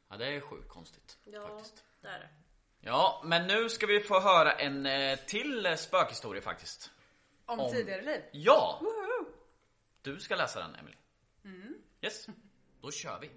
ja, 0.09 0.17
det 0.17 0.27
är 0.27 0.41
sjukt 0.41 0.69
konstigt 0.69 1.19
Ja, 1.25 1.49
faktiskt. 1.49 1.85
det 2.01 2.09
är 2.09 2.19
det. 2.19 2.29
Ja, 2.81 3.23
men 3.25 3.47
nu 3.47 3.69
ska 3.69 3.87
vi 3.87 4.01
få 4.01 4.21
höra 4.21 4.53
en 4.53 4.87
eh, 4.87 5.19
till 5.19 5.77
spökhistoria 5.79 6.43
faktiskt. 6.43 6.91
Om, 7.47 7.61
Om- 7.61 7.71
tidigare 7.73 8.03
liv. 8.03 8.23
Ja! 8.33 8.81
Du 10.03 10.19
ska 10.21 10.37
läsa 10.37 10.61
den, 10.61 10.75
Emily. 10.75 10.97
Yes, 12.01 12.27
då 12.81 12.91
kör 12.91 13.21
vi. 13.21 13.31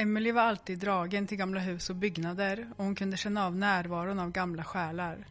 Emily 0.00 0.32
var 0.32 0.42
alltid 0.42 0.78
dragen 0.78 1.26
till 1.26 1.38
gamla 1.38 1.60
hus 1.60 1.90
och 1.90 1.96
byggnader 1.96 2.70
och 2.76 2.84
hon 2.84 2.94
kunde 2.94 3.16
känna 3.16 3.46
av 3.46 3.56
närvaron 3.56 4.18
av 4.18 4.30
gamla 4.30 4.64
själar. 4.64 5.26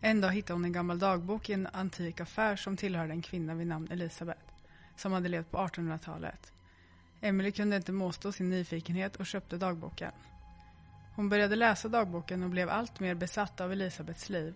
En 0.00 0.20
dag 0.20 0.32
hittade 0.32 0.52
hon 0.52 0.64
en 0.64 0.72
gammal 0.72 0.98
dagbok 0.98 1.50
i 1.50 1.52
en 1.52 1.68
antik 1.72 2.20
affär 2.20 2.56
som 2.56 2.76
tillhörde 2.76 3.12
en 3.12 3.22
kvinna 3.22 3.54
vid 3.54 3.66
namn 3.66 3.88
Elisabeth, 3.90 4.40
som 4.96 5.12
hade 5.12 5.28
levt 5.28 5.50
på 5.50 5.58
1800-talet. 5.58 6.52
Emily 7.20 7.52
kunde 7.52 7.76
inte 7.76 7.92
motstå 7.92 8.32
sin 8.32 8.50
nyfikenhet 8.50 9.16
och 9.16 9.26
köpte 9.26 9.56
dagboken. 9.56 10.12
Hon 11.14 11.28
började 11.28 11.56
läsa 11.56 11.88
dagboken 11.88 12.42
och 12.42 12.50
blev 12.50 12.70
allt 12.70 13.00
mer 13.00 13.14
besatt 13.14 13.60
av 13.60 13.72
Elisabeths 13.72 14.28
liv. 14.28 14.54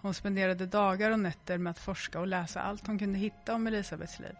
Hon 0.00 0.14
spenderade 0.14 0.66
dagar 0.66 1.10
och 1.10 1.20
nätter 1.20 1.58
med 1.58 1.70
att 1.70 1.78
forska 1.78 2.20
och 2.20 2.26
läsa 2.26 2.62
allt 2.62 2.86
hon 2.86 2.98
kunde 2.98 3.18
hitta 3.18 3.54
om 3.54 3.66
Elisabeths 3.66 4.20
liv. 4.20 4.36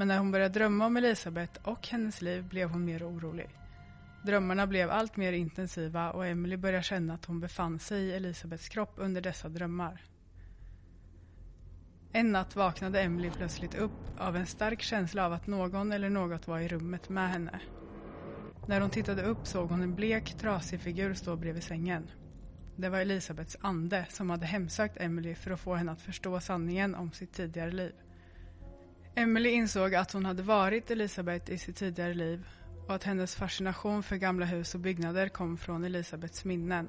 Men 0.00 0.08
när 0.08 0.18
hon 0.18 0.30
började 0.30 0.54
drömma 0.54 0.86
om 0.86 0.96
Elisabeth 0.96 1.60
och 1.62 1.88
hennes 1.88 2.22
liv 2.22 2.44
blev 2.44 2.68
hon 2.70 2.84
mer 2.84 3.08
orolig. 3.08 3.48
Drömmarna 4.22 4.66
blev 4.66 4.90
allt 4.90 5.16
mer 5.16 5.32
intensiva 5.32 6.10
och 6.10 6.26
Emily 6.26 6.56
började 6.56 6.82
känna 6.82 7.14
att 7.14 7.24
hon 7.24 7.40
befann 7.40 7.78
sig 7.78 8.02
i 8.02 8.12
Elisabeths 8.12 8.68
kropp 8.68 8.92
under 8.96 9.20
dessa 9.20 9.48
drömmar. 9.48 10.02
En 12.12 12.32
natt 12.32 12.56
vaknade 12.56 13.00
Emily 13.00 13.30
plötsligt 13.30 13.74
upp 13.74 14.18
av 14.18 14.36
en 14.36 14.46
stark 14.46 14.82
känsla 14.82 15.26
av 15.26 15.32
att 15.32 15.46
någon 15.46 15.92
eller 15.92 16.10
något 16.10 16.46
var 16.48 16.58
i 16.58 16.68
rummet 16.68 17.08
med 17.08 17.30
henne. 17.30 17.60
När 18.66 18.80
hon 18.80 18.90
tittade 18.90 19.22
upp 19.22 19.46
såg 19.46 19.70
hon 19.70 19.82
en 19.82 19.94
blek, 19.94 20.34
trasig 20.38 20.80
figur 20.80 21.14
stå 21.14 21.36
bredvid 21.36 21.62
sängen. 21.62 22.10
Det 22.76 22.88
var 22.88 22.98
Elisabeths 22.98 23.56
ande 23.60 24.06
som 24.10 24.30
hade 24.30 24.46
hemsökt 24.46 25.00
Emily 25.00 25.34
för 25.34 25.50
att 25.50 25.60
få 25.60 25.74
henne 25.74 25.92
att 25.92 26.02
förstå 26.02 26.40
sanningen 26.40 26.94
om 26.94 27.12
sitt 27.12 27.32
tidigare 27.32 27.72
liv. 27.72 27.92
Emily 29.14 29.50
insåg 29.50 29.94
att 29.94 30.12
hon 30.12 30.24
hade 30.24 30.42
varit 30.42 30.90
Elisabeth 30.90 31.52
i 31.52 31.58
sitt 31.58 31.76
tidigare 31.76 32.14
liv 32.14 32.46
och 32.86 32.94
att 32.94 33.04
hennes 33.04 33.34
fascination 33.34 34.02
för 34.02 34.16
gamla 34.16 34.46
hus 34.46 34.74
och 34.74 34.80
byggnader 34.80 35.28
kom 35.28 35.56
från 35.56 35.84
Elisabeths 35.84 36.44
minnen. 36.44 36.88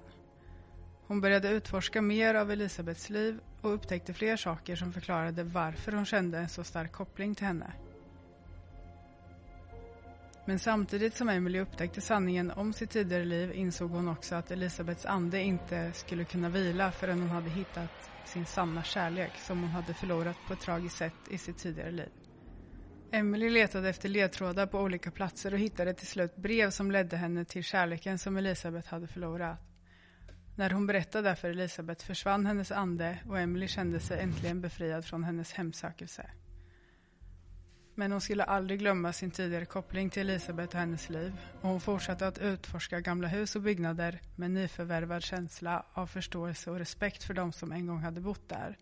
Hon 1.07 1.21
började 1.21 1.49
utforska 1.49 2.01
mer 2.01 2.35
av 2.35 2.51
Elisabeths 2.51 3.09
liv 3.09 3.39
och 3.61 3.73
upptäckte 3.73 4.13
fler 4.13 4.37
saker 4.37 4.75
som 4.75 4.93
förklarade 4.93 5.43
varför 5.43 5.91
hon 5.91 6.05
kände 6.05 6.37
en 6.37 6.49
så 6.49 6.63
stark 6.63 6.91
koppling 6.91 7.35
till 7.35 7.45
henne. 7.45 7.73
Men 10.45 10.59
samtidigt 10.59 11.15
som 11.15 11.29
Emily 11.29 11.59
upptäckte 11.59 12.01
sanningen 12.01 12.51
om 12.51 12.73
sitt 12.73 12.89
tidigare 12.89 13.25
liv 13.25 13.51
insåg 13.53 13.91
hon 13.91 14.07
också 14.07 14.35
att 14.35 14.51
Elisabeths 14.51 15.05
ande 15.05 15.41
inte 15.41 15.91
skulle 15.93 16.23
kunna 16.23 16.49
vila 16.49 16.91
förrän 16.91 17.19
hon 17.19 17.29
hade 17.29 17.49
hittat 17.49 18.11
sin 18.25 18.45
sanna 18.45 18.83
kärlek 18.83 19.31
som 19.37 19.61
hon 19.61 19.69
hade 19.69 19.93
förlorat 19.93 20.37
på 20.47 20.53
ett 20.53 20.59
tragiskt 20.59 20.97
sätt 20.97 21.13
i 21.29 21.37
sitt 21.37 21.57
tidigare 21.57 21.91
liv. 21.91 22.09
Emily 23.11 23.49
letade 23.49 23.89
efter 23.89 24.09
ledtrådar 24.09 24.67
på 24.67 24.79
olika 24.79 25.11
platser 25.11 25.53
och 25.53 25.59
hittade 25.59 25.93
till 25.93 26.07
slut 26.07 26.35
brev 26.35 26.69
som 26.69 26.91
ledde 26.91 27.17
henne 27.17 27.45
till 27.45 27.63
kärleken 27.63 28.19
som 28.19 28.37
Elisabeth 28.37 28.89
hade 28.89 29.07
förlorat. 29.07 29.59
När 30.57 30.69
hon 30.69 30.87
berättade 30.87 31.29
det 31.29 31.35
för 31.35 31.49
Elisabeth 31.49 32.05
försvann 32.05 32.45
hennes 32.45 32.71
ande 32.71 33.17
och 33.29 33.39
Emily 33.39 33.67
kände 33.67 33.99
sig 33.99 34.19
äntligen 34.19 34.61
befriad 34.61 35.05
från 35.05 35.23
hennes 35.23 35.53
hemsökelse. 35.53 36.29
Men 37.95 38.11
hon 38.11 38.21
skulle 38.21 38.43
aldrig 38.43 38.79
glömma 38.79 39.13
sin 39.13 39.31
tidigare 39.31 39.65
koppling 39.65 40.09
till 40.09 40.29
Elisabeth 40.29 40.75
och 40.75 40.79
hennes 40.79 41.09
liv 41.09 41.37
och 41.61 41.69
hon 41.69 41.81
fortsatte 41.81 42.27
att 42.27 42.37
utforska 42.37 42.99
gamla 42.99 43.27
hus 43.27 43.55
och 43.55 43.61
byggnader 43.61 44.21
med 44.35 44.51
nyförvärvad 44.51 45.23
känsla 45.23 45.85
av 45.93 46.07
förståelse 46.07 46.71
och 46.71 46.79
respekt 46.79 47.23
för 47.23 47.33
de 47.33 47.51
som 47.51 47.71
en 47.71 47.87
gång 47.87 47.99
hade 47.99 48.21
bott 48.21 48.49
där. 48.49 48.77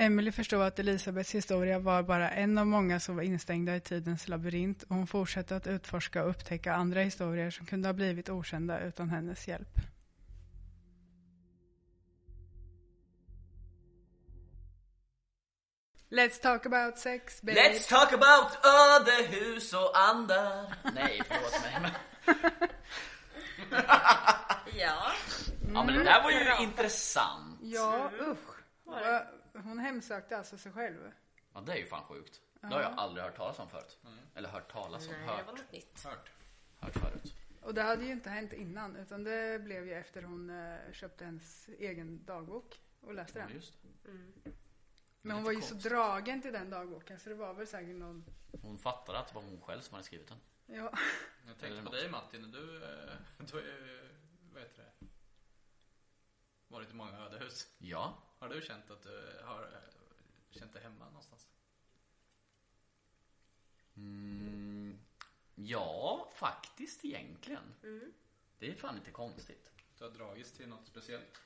Emily 0.00 0.32
förstod 0.32 0.62
att 0.62 0.78
Elisabeths 0.78 1.34
historia 1.34 1.78
var 1.78 2.02
bara 2.02 2.30
en 2.30 2.58
av 2.58 2.66
många 2.66 3.00
som 3.00 3.16
var 3.16 3.22
instängda 3.22 3.76
i 3.76 3.80
tidens 3.80 4.28
labyrint 4.28 4.82
och 4.82 4.96
hon 4.96 5.06
fortsatte 5.06 5.56
att 5.56 5.66
utforska 5.66 6.24
och 6.24 6.30
upptäcka 6.30 6.74
andra 6.74 7.00
historier 7.00 7.50
som 7.50 7.66
kunde 7.66 7.88
ha 7.88 7.92
blivit 7.92 8.28
okända 8.28 8.80
utan 8.80 9.10
hennes 9.10 9.48
hjälp. 9.48 9.80
Let's 16.10 16.38
talk 16.40 16.66
about 16.66 16.98
sex, 16.98 17.42
babe. 17.42 17.54
Let's 17.60 17.88
talk 17.88 18.12
about 18.12 18.58
ödehus 18.64 19.72
och 19.74 19.98
andar. 19.98 20.74
Nej, 20.94 21.22
förlåt 21.28 21.82
mig. 21.82 21.92
Ja. 24.78 25.12
Ja, 25.74 25.84
men 25.84 25.86
det 25.86 26.04
där 26.04 26.22
var 26.22 26.30
ju 26.30 26.62
intressant. 26.64 27.58
Ja, 27.62 28.10
usch. 28.20 28.58
Hon 29.64 29.78
hemsökte 29.78 30.36
alltså 30.38 30.58
sig 30.58 30.72
själv. 30.72 31.12
Ja, 31.54 31.60
det 31.60 31.72
är 31.72 31.76
ju 31.76 31.86
fan 31.86 32.04
sjukt. 32.04 32.40
Det 32.60 32.66
har 32.66 32.80
jag 32.82 32.92
aldrig 32.96 33.24
hört 33.24 33.36
talas 33.36 33.58
om 33.58 33.68
förut. 33.68 33.98
Eller 34.34 34.48
hört 34.48 34.72
talas 34.72 35.06
om, 35.06 35.12
Nej, 35.12 35.20
det 35.20 35.26
var 35.26 35.34
hört, 35.36 35.46
något 35.46 35.72
nytt. 35.72 36.04
Hört. 36.04 36.30
hört 36.80 36.92
förut. 36.94 37.34
Och 37.62 37.74
det 37.74 37.82
hade 37.82 38.04
ju 38.04 38.12
inte 38.12 38.30
hänt 38.30 38.52
innan 38.52 38.96
utan 38.96 39.24
det 39.24 39.62
blev 39.64 39.86
ju 39.86 39.94
efter 39.94 40.22
hon 40.22 40.50
eh, 40.50 40.92
köpte 40.92 41.24
hennes 41.24 41.68
egen 41.78 42.24
dagbok 42.24 42.80
och 43.00 43.14
läste 43.14 43.38
Ja, 43.38 43.44
den. 43.46 43.54
just 43.54 43.74
det. 43.82 44.50
Men 45.22 45.36
hon 45.36 45.44
var 45.44 45.52
ju 45.52 45.62
så 45.62 45.74
dragen 45.74 46.42
till 46.42 46.52
den 46.52 46.70
dagboken 46.70 47.18
så 47.18 47.28
det 47.28 47.34
var 47.34 47.54
väl 47.54 47.66
säkert 47.66 47.96
någon... 47.96 48.24
Hon 48.62 48.78
fattade 48.78 49.18
att 49.18 49.28
det 49.28 49.34
var 49.34 49.42
hon 49.42 49.60
själv 49.60 49.80
som 49.80 49.94
hade 49.94 50.04
skrivit 50.04 50.28
den. 50.28 50.38
Ja. 50.66 50.74
Jag 50.74 50.90
Eller 51.44 51.54
tänkte 51.54 51.76
på 51.78 51.82
något. 51.84 51.92
dig 51.92 52.10
Martin, 52.10 52.50
du, 52.50 52.76
eh, 52.84 53.12
du 53.38 53.52
har 53.52 53.60
ju, 53.60 54.08
vad 54.52 54.62
heter 54.62 54.82
det, 55.00 55.06
varit 56.68 56.90
i 56.90 56.94
många 56.94 57.18
ödehus. 57.18 57.68
Ja. 57.78 58.18
Har 58.38 58.48
du 58.48 58.60
känt 58.62 58.90
att 58.90 59.02
du 59.02 59.40
har 59.44 59.62
eh, 59.62 60.58
känt 60.58 60.72
dig 60.72 60.82
hemma 60.82 61.04
någonstans? 61.04 61.48
Mm, 63.96 64.98
ja, 65.54 66.30
faktiskt 66.34 67.04
egentligen. 67.04 67.74
Det 68.58 68.70
är 68.70 68.74
fan 68.74 68.96
inte 68.96 69.10
konstigt. 69.10 69.70
Du 69.98 70.04
har 70.04 70.10
dragits 70.10 70.52
till 70.52 70.68
något 70.68 70.86
speciellt? 70.86 71.40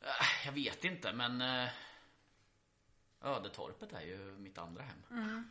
Äh, 0.00 0.08
Jag 0.46 0.52
vet 0.52 0.84
inte 0.84 1.12
men 1.12 1.40
eh, 1.40 1.70
Ödetorpet 3.22 3.92
är 3.92 4.00
ju 4.00 4.18
mitt 4.38 4.58
andra 4.58 4.82
hem. 4.82 5.48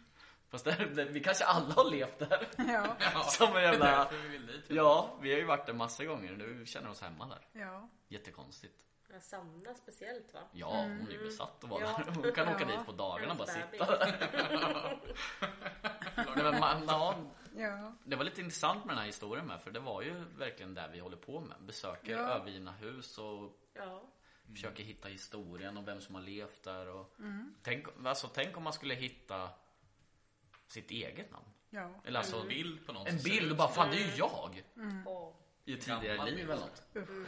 Fast 0.50 0.66
det, 0.66 0.86
det, 0.96 1.06
vi 1.06 1.20
kanske 1.20 1.46
alla 1.46 1.74
har 1.74 1.92
levt 1.92 2.20
där. 2.20 2.48
Ja, 2.58 2.96
Som 3.24 3.48
en 3.48 3.54
Det 3.54 3.60
är 3.60 3.64
jävla... 3.72 4.10
vi 4.12 4.28
vill 4.28 4.48
dit. 4.48 4.66
Ja, 4.68 5.18
vi 5.22 5.32
har 5.32 5.40
ju 5.40 5.46
varit 5.46 5.66
där 5.66 5.74
massa 5.74 6.06
gånger. 6.06 6.32
Nu 6.32 6.66
känner 6.66 6.88
vi 6.88 6.94
oss 6.94 7.02
hemma 7.02 7.26
där. 7.28 7.62
ja. 7.62 7.90
Jättekonstigt. 8.08 8.76
Ja, 9.14 9.20
Sanna 9.22 9.74
speciellt 9.76 10.34
va? 10.34 10.40
Ja, 10.52 10.68
hon 10.82 11.08
är 11.08 11.12
ju 11.12 11.26
besatt 11.26 11.64
att 11.64 11.70
vara 11.70 11.82
Ja. 11.82 12.02
där. 12.06 12.12
Hon 12.12 12.32
kan 12.32 12.48
åka 12.56 12.66
Ja. 12.70 12.78
dit 12.78 12.86
på 12.86 12.92
dagarna 12.92 13.32
och 13.32 13.38
bara 13.38 13.48
sitta 13.48 13.86
där. 13.86 14.20
Nej, 16.16 16.44
men 16.44 16.60
man, 16.60 16.84
ja, 16.88 17.16
ja. 17.56 17.94
det 18.04 18.16
var 18.16 18.24
lite 18.24 18.42
intressant 18.42 18.86
med 18.86 18.94
den 18.96 19.00
här 19.00 19.06
historien 19.06 19.46
med. 19.46 19.62
För 19.62 19.72
det 19.72 19.80
var 19.80 20.02
ju 20.02 20.24
verkligen 20.38 20.74
det 20.74 20.90
vi 20.92 21.00
håller 21.00 21.18
på 21.18 21.40
med. 21.40 21.58
Besöker 21.60 22.12
Ja. 22.12 22.18
övergivna 22.20 22.72
hus 22.72 23.18
och 23.18 23.52
Ja. 23.74 24.04
Försöker 24.54 24.84
hitta 24.84 25.08
historien 25.08 25.78
och 25.78 25.88
vem 25.88 26.02
som 26.02 26.16
har 26.16 26.22
levt 26.22 26.64
där. 26.64 26.88
Och 26.88 27.16
Mm. 27.20 27.56
tänk, 27.62 27.86
alltså, 28.06 28.28
tänk 28.28 28.58
om 28.58 28.64
man 28.64 28.74
skulle 28.74 28.94
hitta 28.94 29.50
sitt 30.68 30.92
eget 30.92 31.32
namn. 31.32 31.46
ja. 31.70 32.02
Eller 32.04 32.20
alltså 32.20 32.38
En 32.42 32.48
bild 32.48 32.86
på 32.86 32.94
någon 32.94 33.08
en 33.08 33.18
bild 33.24 33.52
och 33.52 33.58
bara 33.58 33.68
fan 33.68 33.92
det 33.92 33.98
är 33.98 34.08
ju 34.12 34.16
jag. 34.18 34.64
Åh. 35.06 35.34
I 35.66 35.74
ett 35.74 35.82
tidigare 35.82 36.26
liv 36.32 36.52
eller 36.52 36.62
något. 36.62 36.84
Usch. 36.96 37.28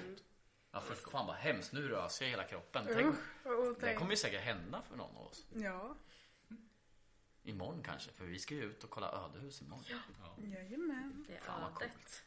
Ja 0.72 0.82
för 0.82 0.96
fan 0.96 1.28
vad 1.28 1.36
hemskt. 1.36 1.74
Nu 1.74 1.88
rös 1.88 2.22
jag 2.22 2.28
i 2.28 2.32
hela 2.32 2.44
kroppen. 2.44 2.86
Tänk. 2.94 3.16
Och 3.46 3.66
det 3.66 3.76
tänk- 3.80 4.00
kommer 4.00 4.12
ju 4.12 4.18
säkert 4.18 4.42
hända 4.44 4.82
för 4.82 4.98
någon 4.98 5.16
av 5.16 5.28
oss. 5.28 5.46
Ja, 5.56 5.96
Imorgon 7.44 7.84
kanske. 7.84 8.12
För 8.12 8.26
vi 8.26 8.40
ska 8.40 8.56
ju 8.56 8.64
ut 8.64 8.84
och 8.84 8.90
kolla 8.90 9.12
ödehus 9.26 9.62
imorgon. 9.62 9.84
jajamän. 10.52 11.26
Det 11.28 11.34
är 11.38 11.42
ödet. 11.66 12.24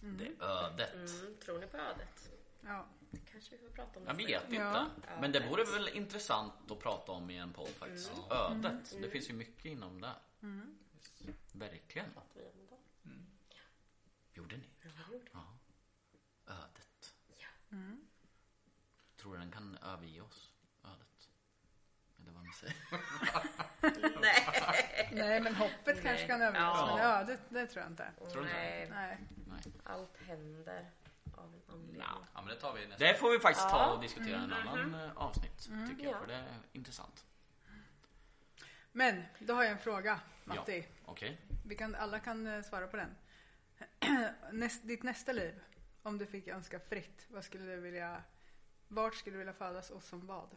Det 0.00 0.26
är 0.26 0.42
ödet. 0.42 0.94
Mm, 0.94 1.36
tror 1.36 1.58
ni 1.58 1.66
på 1.66 1.76
ödet? 1.76 2.30
Ja. 2.60 2.86
Det 3.12 3.18
kanske 3.32 3.56
vi 3.56 3.58
får 3.58 3.74
prata 3.74 4.00
om 4.00 4.06
Jag 4.06 4.14
vet 4.14 4.44
inte. 4.44 4.54
Ja. 4.56 4.86
Men 5.20 5.32
det 5.32 5.40
vore 5.40 5.64
väl 5.64 5.88
intressant 5.88 6.70
att 6.70 6.78
prata 6.80 7.12
om 7.12 7.30
i 7.30 7.36
en 7.38 7.52
podd 7.52 7.68
faktiskt. 7.68 8.12
Mm. 8.12 8.64
Ödet. 8.64 8.96
Det 9.02 9.08
finns 9.10 9.30
ju 9.30 9.34
mycket 9.34 9.64
inom 9.64 10.00
det. 10.00 10.14
Verkligen. 11.52 12.08
Vi 12.34 12.40
gör 12.42 12.50
det 12.52 12.66
då. 12.70 12.78
Gjorde 14.34 14.56
ni? 14.56 14.68
Ja, 14.82 14.90
gjorde. 15.12 15.30
Ja. 15.32 15.58
Ödet. 16.46 17.14
Ja. 17.38 17.76
Tror 19.16 19.32
du 19.34 19.38
den 19.40 19.52
kan 19.52 19.78
överge 19.78 20.20
oss? 20.20 20.52
Ödet. 20.84 21.28
Eller 22.18 22.32
vad 22.32 22.44
man 22.44 22.52
säger. 22.52 22.76
Nej. 24.20 25.08
Nej, 25.12 25.40
men 25.40 25.54
hoppet 25.54 25.84
Nej. 25.86 26.02
kanske 26.02 26.26
kan 26.26 26.42
överleva, 26.42 26.66
Ja. 26.66 26.96
men 26.96 27.06
ödet, 27.06 27.40
det 27.48 27.66
tror 27.66 27.82
jag 27.82 27.92
inte. 27.92 28.12
Tror 28.32 28.42
du 28.42 28.48
inte? 28.48 28.94
Nej. 28.94 29.20
Nej. 29.46 29.62
Allt 29.84 30.16
händer 30.16 30.90
av 31.38 31.54
en 31.54 31.74
anledning. 31.74 31.96
Nja. 31.96 32.16
Ja 32.34 32.42
men 32.42 32.54
det 32.54 32.60
tar 32.60 32.72
vi 32.72 32.86
nästa 32.86 33.04
Det 33.04 33.14
får 33.14 33.30
vi 33.30 33.38
faktiskt 33.38 33.68
ta. 33.68 33.76
Mm-hmm. 33.76 33.94
och 33.94 34.00
diskutera 34.00 34.40
i 34.40 34.44
en 34.44 34.52
annan 34.52 34.94
eh, 34.94 35.16
avsnitt. 35.16 35.70
Tycker 35.88 36.04
jag. 36.04 36.14
Ja. 36.14 36.20
För 36.20 36.26
det 36.26 36.34
är 36.34 36.58
intressant. 36.72 37.26
Men, 38.92 39.22
då 39.38 39.54
har 39.54 39.62
jag 39.62 39.72
en 39.72 39.78
fråga, 39.78 40.20
Matti. 40.44 40.86
Okej. 41.04 41.40
Vi 41.66 41.74
kan, 41.76 41.94
alla 41.94 42.18
kan 42.18 42.46
eh, 42.46 42.62
svara 42.62 42.86
på 42.86 42.96
den. 42.96 43.14
Näst, 44.52 44.82
ditt 44.88 45.02
nästa 45.02 45.32
liv, 45.32 45.60
om 46.02 46.18
du 46.18 46.26
fick 46.26 46.48
önska 46.48 46.80
fritt, 46.80 47.26
vad 47.28 47.44
skulle 47.44 47.64
du 47.64 47.80
vilja, 47.80 48.22
vart 48.88 49.14
skulle 49.14 49.34
du 49.34 49.38
vilja 49.38 49.52
födas 49.52 49.90
och 49.90 50.02
som 50.02 50.26
vad? 50.26 50.48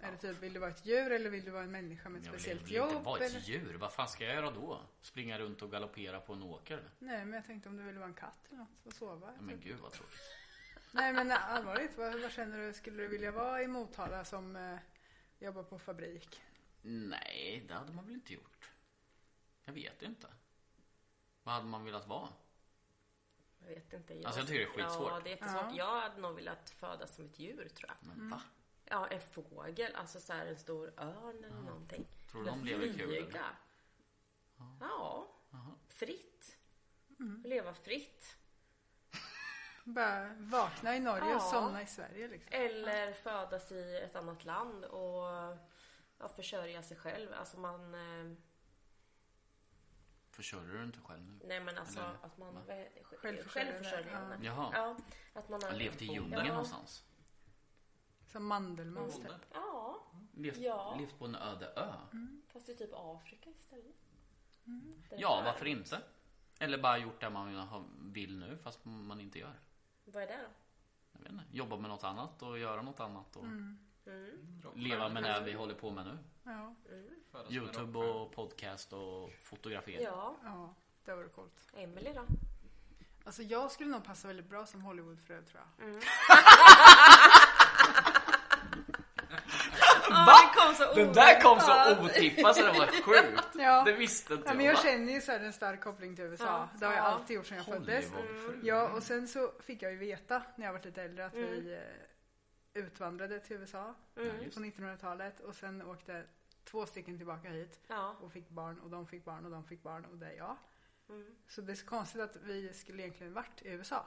Är 0.00 0.10
det 0.10 0.16
typ, 0.16 0.42
vill 0.42 0.52
du 0.52 0.60
vara 0.60 0.70
ett 0.70 0.86
djur 0.86 1.12
eller 1.12 1.30
vill 1.30 1.44
du 1.44 1.50
vara 1.50 1.62
en 1.62 1.70
människa 1.70 2.08
med 2.08 2.20
ett 2.20 2.26
Jag 2.26 2.32
vill, 2.32 2.40
speciellt 2.40 2.62
vill 2.62 2.76
inte 2.76 2.94
jobb? 2.94 3.04
vara 3.04 3.24
ett 3.24 3.30
eller? 3.30 3.40
djur. 3.40 3.74
Vad 3.74 3.92
fan 3.92 4.08
ska 4.08 4.24
jag 4.24 4.34
göra 4.34 4.50
då? 4.50 4.80
Springa 5.00 5.38
runt 5.38 5.62
och 5.62 5.70
galoppera 5.70 6.20
på 6.20 6.32
en 6.32 6.42
åker? 6.42 6.90
Nej, 6.98 7.24
men 7.24 7.32
jag 7.32 7.44
tänkte 7.46 7.68
om 7.68 7.76
du 7.76 7.82
ville 7.82 7.98
vara 7.98 8.08
en 8.08 8.14
katt 8.14 8.46
eller 8.48 8.58
något 8.58 8.86
och 8.86 8.92
sova. 8.92 9.32
Ja, 9.36 9.42
men 9.42 9.54
typ. 9.56 9.64
gud 9.64 9.78
vad 9.80 9.92
tråkigt. 9.92 10.20
Nej, 10.92 11.12
men 11.12 11.30
allvarligt, 11.30 11.98
vad, 11.98 12.20
vad 12.20 12.32
känner 12.32 12.58
du? 12.58 12.72
Skulle 12.72 13.02
du 13.02 13.08
vilja 13.08 13.30
vara 13.30 13.62
i 13.62 13.66
Motala 13.66 14.24
som 14.24 14.56
eh, 14.56 14.76
jobbar 15.38 15.62
på 15.62 15.78
fabrik? 15.78 16.40
Nej, 16.82 17.64
det 17.68 17.74
hade 17.74 17.92
man 17.92 18.04
väl 18.04 18.14
inte 18.14 18.32
gjort. 18.34 18.70
Jag 19.64 19.72
vet 19.72 20.02
inte. 20.02 20.26
Vad 21.42 21.54
hade 21.54 21.66
man 21.66 21.84
velat 21.84 22.06
vara? 22.06 22.28
Jag 23.58 23.68
vet 23.74 23.92
inte. 23.92 24.14
Jag, 24.14 24.24
Alltså, 24.24 24.40
jag 24.40 24.48
tycker 24.48 24.60
det 24.60 24.66
är 24.66 24.70
skitsvårt. 24.86 25.10
Ja, 25.10 25.20
det 25.24 25.30
är 25.30 25.36
jättesvårt. 25.36 25.74
Jag 25.76 26.00
hade 26.00 26.20
nog 26.20 26.34
velat 26.34 26.70
födas 26.70 27.14
som 27.14 27.24
ett 27.24 27.38
djur 27.38 27.68
tror 27.74 27.90
jag. 27.90 28.08
Men 28.16 28.30
va? 28.30 28.42
Ja, 28.90 29.06
en 29.06 29.20
fågel. 29.20 29.94
Alltså 29.94 30.20
så 30.20 30.32
här 30.32 30.46
en 30.46 30.56
stor 30.58 30.92
örn 30.98 31.44
eller 31.44 31.60
någonting. 31.60 32.06
Tror 32.30 32.44
du 32.44 32.50
de 32.50 32.64
lever 32.64 32.86
kul, 32.86 33.00
eller? 33.00 33.22
flyga. 33.22 33.44
Ja. 34.80 35.26
Fritt. 35.88 36.56
Mm. 37.20 37.42
Leva 37.46 37.74
fritt. 37.74 38.36
Bara 39.84 40.34
vakna 40.38 40.96
i 40.96 41.00
Norge 41.00 41.24
och 41.24 41.30
Ja. 41.30 41.40
somna 41.40 41.82
i 41.82 41.86
Sverige 41.86 42.28
liksom. 42.28 42.52
Eller 42.52 43.12
födas 43.12 43.72
i 43.72 43.96
ett 44.04 44.16
annat 44.16 44.44
land 44.44 44.84
och 44.84 45.24
ja, 46.18 46.28
försörja 46.36 46.82
sig 46.82 46.96
själv. 46.96 47.32
Alltså 47.34 47.58
man... 47.58 47.94
Eh, 47.94 48.36
Försörjer 50.30 50.74
du 50.78 50.84
inte 50.84 51.00
själv 51.00 51.22
nu? 51.22 51.40
nej 51.46 51.60
men 51.60 51.78
alltså 51.78 51.98
Eller, 52.00 52.14
att 52.22 52.38
man... 52.38 52.54
va? 52.54 52.60
är- 52.74 53.04
Självförsörjande, 53.04 53.48
Självförsörjande. 53.50 54.38
Jaha. 54.42 54.70
Ja, 54.74 54.96
att 55.40 55.48
man 55.48 55.62
har... 55.62 55.72
Levt 55.72 56.02
i 56.02 56.04
djungeln 56.04 56.32
Ja. 56.46 56.52
någonstans. 56.52 57.04
Som 58.32 58.46
Mandelmans 58.46 59.16
typ. 59.16 59.26
Ja, 59.52 59.98
Levt, 60.36 60.56
Ja. 60.58 60.94
levt 60.98 61.18
på 61.18 61.24
en 61.24 61.34
öde 61.34 61.66
ö. 61.76 61.92
fast 62.52 62.68
i 62.68 62.76
typ 62.76 62.90
Afrika 62.94 63.50
istället. 63.50 63.96
Det 65.10 65.16
Ja, 65.16 65.42
varför 65.44 65.66
inte? 65.66 66.00
Eller 66.60 66.78
bara 66.78 66.98
gjort 66.98 67.20
det 67.20 67.30
man 67.30 67.88
vill 68.12 68.38
nu 68.38 68.56
fast 68.56 68.84
man 68.84 69.20
inte 69.20 69.38
gör. 69.38 69.54
Vad 70.04 70.22
är 70.22 70.26
det 70.26 70.36
då? 70.36 70.48
Jag 71.12 71.20
vet 71.20 71.32
inte. 71.32 71.44
Jobba 71.50 71.76
med 71.76 71.90
något 71.90 72.04
annat 72.04 72.42
och 72.42 72.58
göra 72.58 72.82
något 72.82 73.00
annat 73.00 73.36
och 73.36 73.44
Mm. 73.44 73.78
leva 74.74 75.08
med 75.08 75.22
det 75.22 75.40
vi 75.44 75.52
håller 75.52 75.74
på 75.74 75.90
med 75.90 76.06
nu. 76.06 76.18
Ja, 76.42 76.74
med 77.32 77.52
Youtube 77.52 77.98
och 77.98 78.32
podcast 78.32 78.92
och 78.92 79.32
fotografering. 79.32 80.04
Ja, 80.04 80.36
ja, 80.44 80.74
det 81.04 81.14
vore 81.14 81.28
coolt. 81.28 81.66
Emily 81.76 82.12
då? 82.12 82.24
Alltså 83.24 83.42
jag 83.42 83.70
skulle 83.70 83.90
nog 83.90 84.04
passa 84.04 84.28
väldigt 84.28 84.46
bra 84.48 84.66
som 84.66 84.82
Hollywoodfrö 84.82 85.42
tror 85.42 85.60
jag. 85.78 85.88
Va? 90.10 90.26
Det 90.26 90.60
kom 90.60 90.74
så 90.74 90.94
Den 90.94 91.12
där 91.12 91.40
kom 91.40 91.60
så 91.60 92.04
otippat 92.04 92.56
så 92.56 92.62
det 92.62 92.68
var 92.78 92.86
sjukt. 92.86 93.46
Ja. 93.54 93.82
Det 93.84 93.92
visste 93.92 94.34
inte 94.34 94.48
Ja, 94.48 94.54
men 94.54 94.66
jag. 94.66 94.74
jag 94.74 94.82
känner 94.82 95.12
ju 95.12 95.20
så 95.20 95.32
här 95.32 95.40
en 95.40 95.52
stark 95.52 95.80
koppling 95.80 96.16
till 96.16 96.24
USA. 96.24 96.44
Ja. 96.44 96.68
Det 96.78 96.86
har 96.86 96.92
jag 96.92 97.02
Ja. 97.04 97.08
alltid 97.08 97.36
gjort 97.36 97.46
sedan 97.46 97.56
jag 97.56 97.66
föddes. 97.66 98.04
Ja, 98.62 98.88
och 98.88 99.02
sen 99.02 99.28
så 99.28 99.52
fick 99.60 99.82
jag 99.82 99.92
ju 99.92 99.98
veta 99.98 100.42
när 100.56 100.66
jag 100.66 100.72
var 100.72 100.80
lite 100.82 101.02
äldre 101.02 101.26
att 101.26 101.34
vi 101.34 101.72
eh, 102.74 102.82
utvandrade 102.82 103.40
till 103.40 103.56
USA 103.56 103.94
på 104.14 104.20
1900-talet 104.60 105.40
och 105.40 105.54
sen 105.54 105.82
åkte 105.82 106.24
två 106.64 106.86
stycken 106.86 107.16
tillbaka 107.16 107.48
hit 107.48 107.80
Ja. 107.88 108.16
och 108.20 108.32
fick 108.32 108.48
barn 108.48 108.80
och 108.80 108.90
de 108.90 109.06
fick 109.06 109.24
barn 109.24 109.44
och 109.44 109.50
de 109.50 109.64
fick 109.64 109.82
barn 109.82 110.04
och 110.04 110.16
det 110.16 110.26
är 110.26 110.36
jag. 110.36 110.56
Så 111.48 111.60
det 111.60 111.72
är 111.72 111.76
så 111.76 111.86
konstigt 111.86 112.20
att 112.20 112.36
vi 112.36 112.72
skulle 112.74 113.02
egentligen 113.02 113.32
varit 113.32 113.62
i 113.62 113.68
USA. 113.68 114.06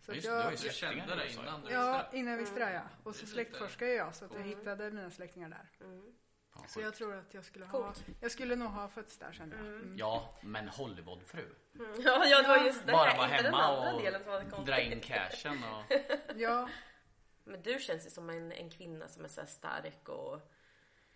Så 0.00 0.12
just, 0.12 0.26
du 0.26 0.32
jag, 0.32 0.50
ju 0.52 0.56
Du 0.56 0.70
kände 0.74 1.14
det 1.14 1.32
innan 1.32 1.62
du 1.62 1.70
ja, 1.70 2.06
innan 2.12 2.32
jag 2.32 2.38
visste 2.38 2.58
det 2.58 2.72
ja. 2.72 2.82
Och 3.02 3.16
så 3.16 3.26
släktforskar 3.26 3.86
jag 3.86 4.14
så 4.14 4.24
att 4.24 4.34
jag 4.34 4.42
hittade 4.42 4.90
mina 4.90 5.10
släktingar 5.10 5.48
där. 5.48 5.68
Fan, 6.54 6.68
Så 6.68 6.80
jag 6.80 6.94
tror 6.94 7.14
att 7.14 7.34
jag 7.34 7.44
skulle 7.44 7.64
ha, 7.66 7.94
jag 8.20 8.30
skulle 8.30 8.56
nog 8.56 8.68
ha 8.68 8.88
fötts 8.88 9.18
där 9.18 9.32
kände 9.32 9.56
jag. 9.56 9.66
Mm. 9.66 9.94
Ja, 9.98 10.38
men 10.42 10.68
Hollywoodfru. 10.68 11.54
Ja, 11.98 12.26
ja, 12.26 12.42
det 12.42 12.48
var 12.48 12.64
just 12.64 12.86
det. 12.86 12.92
Bara 12.92 13.16
vara 13.16 13.26
hemma 13.26 13.92
och 13.92 14.02
delen 14.02 14.50
som 14.50 14.64
dra 14.64 14.80
in 14.80 15.00
cashen 15.00 15.64
och 15.64 15.94
Ja, 16.36 16.68
Men 17.44 17.62
du 17.62 17.78
känns 17.78 18.06
ju 18.06 18.10
som 18.10 18.30
en, 18.30 18.52
en 18.52 18.70
kvinna 18.70 19.08
som 19.08 19.24
är 19.24 19.28
så 19.28 19.40
här 19.40 19.48
stark 19.48 20.08
och 20.08 20.40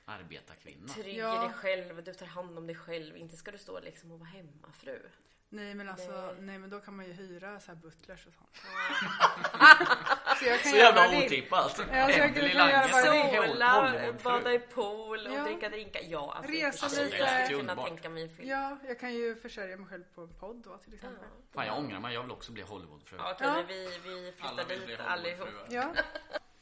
arbetarkvinna. 0.04 0.88
trygg 0.88 1.16
Ja. 1.16 1.44
i 1.44 1.46
dig 1.48 1.54
själv. 1.54 2.04
Du 2.04 2.14
tar 2.14 2.26
hand 2.26 2.58
om 2.58 2.66
dig 2.66 2.76
själv. 2.76 3.16
Inte 3.16 3.36
ska 3.36 3.50
du 3.50 3.58
stå 3.58 3.80
liksom 3.80 4.12
och 4.12 4.18
vara 4.18 4.28
hemmafru. 4.28 5.08
Nej 5.48 5.74
men 5.74 5.88
alltså, 5.88 6.10
Nej. 6.12 6.34
nej 6.40 6.58
men 6.58 6.70
då 6.70 6.80
kan 6.80 6.96
man 6.96 7.06
ju 7.06 7.12
hyra 7.12 7.60
så 7.60 7.72
här 7.72 7.76
butlers 7.76 8.26
och 8.26 8.32
sånt. 8.34 8.56
så 10.38 10.44
jag 10.44 10.60
kan 10.60 10.70
Så 10.72 10.76
jävla 10.76 11.18
otippat. 11.18 11.80
Ja, 11.92 12.06
så 12.06 12.12
jag 12.18 12.28
Emelie 12.28 12.52
kan 12.54 12.70
göra 12.70 12.88
Sola, 12.88 14.12
bada 14.24 14.52
i 14.52 14.58
pool 14.58 15.26
och 15.26 15.32
Ja. 15.32 15.44
dricka 15.44 15.68
drinkar. 15.68 16.00
Ja, 16.04 16.34
alltså, 16.36 16.52
Resa 16.52 16.86
alltså, 16.86 17.02
lite. 17.04 17.16
Jag 17.16 17.44
skulle 17.46 17.60
kunna 17.60 17.84
tänka 17.84 18.08
mig 18.08 18.28
film. 18.28 18.48
Ja, 18.48 18.78
jag 18.86 19.00
kan 19.00 19.14
ju 19.14 19.34
försörja 19.36 19.76
mig 19.76 19.86
själv 19.86 20.04
på 20.14 20.20
en 20.22 20.34
podd 20.34 20.56
då 20.56 20.76
till 20.78 20.94
exempel. 20.94 21.28
Fan 21.54 21.66
jag 21.66 21.78
ångrar 21.78 22.00
mig, 22.00 22.14
jag 22.14 22.22
vill 22.22 22.30
också 22.30 22.52
bli 22.52 22.62
Hollywoodfru. 22.62 23.16
Ja, 23.16 23.32
okej, 23.34 23.46
Ja. 23.46 23.54
men 23.54 23.66
vi, 23.66 23.84
vi 24.04 24.32
flyttar 24.36 24.86
dit 24.86 25.00
allihop. 25.00 25.48
Ja, 25.68 25.92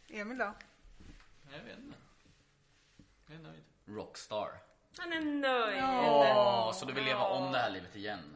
Emil 0.09 0.39
då? 0.39 0.55
Jag 1.53 1.65
vet 1.65 1.79
inte. 1.79 1.99
Jag 3.27 3.37
är 3.37 3.43
nöjd. 3.43 3.65
Rockstar. 3.87 4.51
Han 4.99 5.13
är 5.13 5.21
nöjd. 5.21 5.83
Åh, 5.85 6.73
så 6.73 6.85
du 6.87 6.93
vill 6.93 7.05
leva 7.05 7.25
om 7.25 7.53
det 7.53 7.59
här 7.59 7.71
livet 7.71 7.97
igen? 7.97 8.36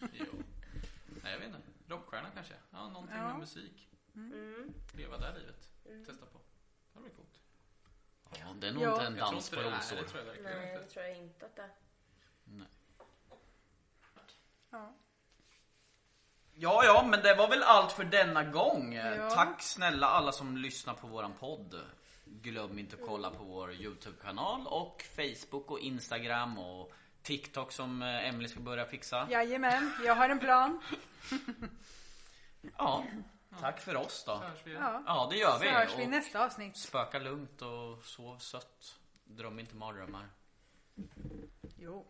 Nej. 0.00 0.10
jo. 0.12 0.42
Nej, 1.22 1.32
jag 1.32 1.38
vet 1.38 1.46
inte. 1.48 1.58
Rockstjärna 1.88 2.30
kanske? 2.34 2.54
Ja, 2.70 2.88
någonting 2.88 3.16
Ja. 3.16 3.28
med 3.28 3.38
musik. 3.38 3.88
Mm. 4.14 4.74
Leva 4.96 5.18
det 5.18 5.38
livet. 5.38 5.70
Testa 6.06 6.26
på. 6.26 6.40
Det 6.94 7.00
blir 7.00 7.10
coolt. 7.10 7.40
Ja, 8.38 8.46
det 8.60 8.68
är 8.68 8.72
nog 8.72 8.82
Ja. 8.82 8.92
inte 8.92 9.06
en 9.06 9.16
dans 9.16 9.50
på 9.50 9.56
det. 9.56 9.62
Nej, 9.62 9.78
rosor. 9.78 9.96
det 9.96 10.02
tror 10.08 10.18
jag 10.18 10.26
verkligen 10.26 10.58
Nej, 10.58 10.72
inte. 10.72 10.84
det 10.84 10.90
tror 10.90 11.04
jag 11.04 11.16
inte 11.16 11.46
att 11.46 11.56
det 11.56 11.62
är. 11.62 11.70
Ja. 14.70 14.92
Ja, 16.54 16.84
ja, 16.84 17.06
men 17.10 17.22
det 17.22 17.34
var 17.34 17.48
väl 17.48 17.62
allt 17.62 17.92
för 17.92 18.04
denna 18.04 18.44
gång. 18.44 18.92
Ja. 18.94 19.30
Tack 19.30 19.62
snälla 19.62 20.06
alla 20.06 20.32
som 20.32 20.56
lyssnar 20.56 20.94
på 20.94 21.06
våran 21.06 21.32
podd. 21.32 21.80
Glöm 22.24 22.78
inte 22.78 22.96
att 22.96 23.06
kolla 23.06 23.30
på 23.30 23.44
vår 23.44 23.72
Youtube-kanal 23.72 24.66
och 24.66 25.02
Facebook 25.16 25.70
och 25.70 25.80
Instagram 25.80 26.58
och 26.58 26.92
TikTok 27.22 27.72
som 27.72 28.02
eh, 28.02 28.28
Emily 28.28 28.48
ska 28.48 28.60
börja 28.60 28.84
fixa. 28.84 29.26
Jajamän, 29.30 29.92
jag 30.04 30.14
har 30.14 30.28
en 30.28 30.38
plan. 30.38 30.80
Ja, 32.78 33.04
tack 33.60 33.80
för 33.80 33.96
oss 33.96 34.24
då. 34.26 34.34
Hörs 34.36 34.58
vi 34.64 34.72
Ja. 34.74 35.02
Ja, 35.06 35.26
det 35.30 35.36
gör 35.36 35.52
Så 35.52 35.58
vi. 35.58 35.68
hörs 35.68 35.98
vi 35.98 36.02
i 36.02 36.06
nästa 36.06 36.44
avsnitt. 36.44 36.76
spöka 36.76 37.18
lugnt 37.18 37.62
och 37.62 38.04
sov 38.04 38.38
sött. 38.38 38.98
Dröm 39.24 39.58
inte 39.58 39.76
mardrömmar. 39.76 40.28
Jo, 41.78 42.06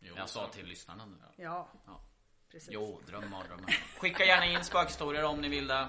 Jo, 0.00 0.14
Jag 0.16 0.28
sa 0.28 0.46
till 0.48 0.66
lyssnarna 0.66 1.06
nu. 1.06 1.16
ja. 1.36 1.68
Ja. 1.86 2.00
Precis. 2.50 2.68
Jo, 2.72 3.00
dröm 3.06 3.30
mardrömmar. 3.30 3.70
Skicka 3.98 4.24
gärna 4.24 4.46
in 4.46 4.64
spökhistorier 4.64 5.24
om 5.24 5.40
ni 5.40 5.48
vill 5.48 5.66
det. 5.66 5.88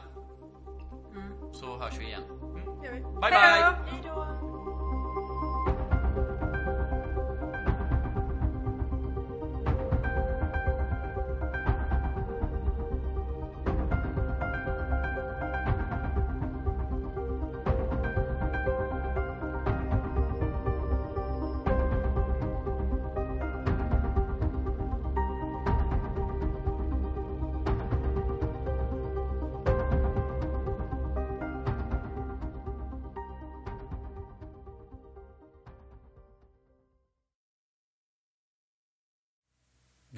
Så 1.53 1.77
hörs 1.77 1.97
vi 1.99 2.05
igen. 2.05 2.27
Bye, 2.53 2.63
då! 2.65 3.19
bye. 3.21 3.91
Hej 3.91 4.01
då! 4.03 4.50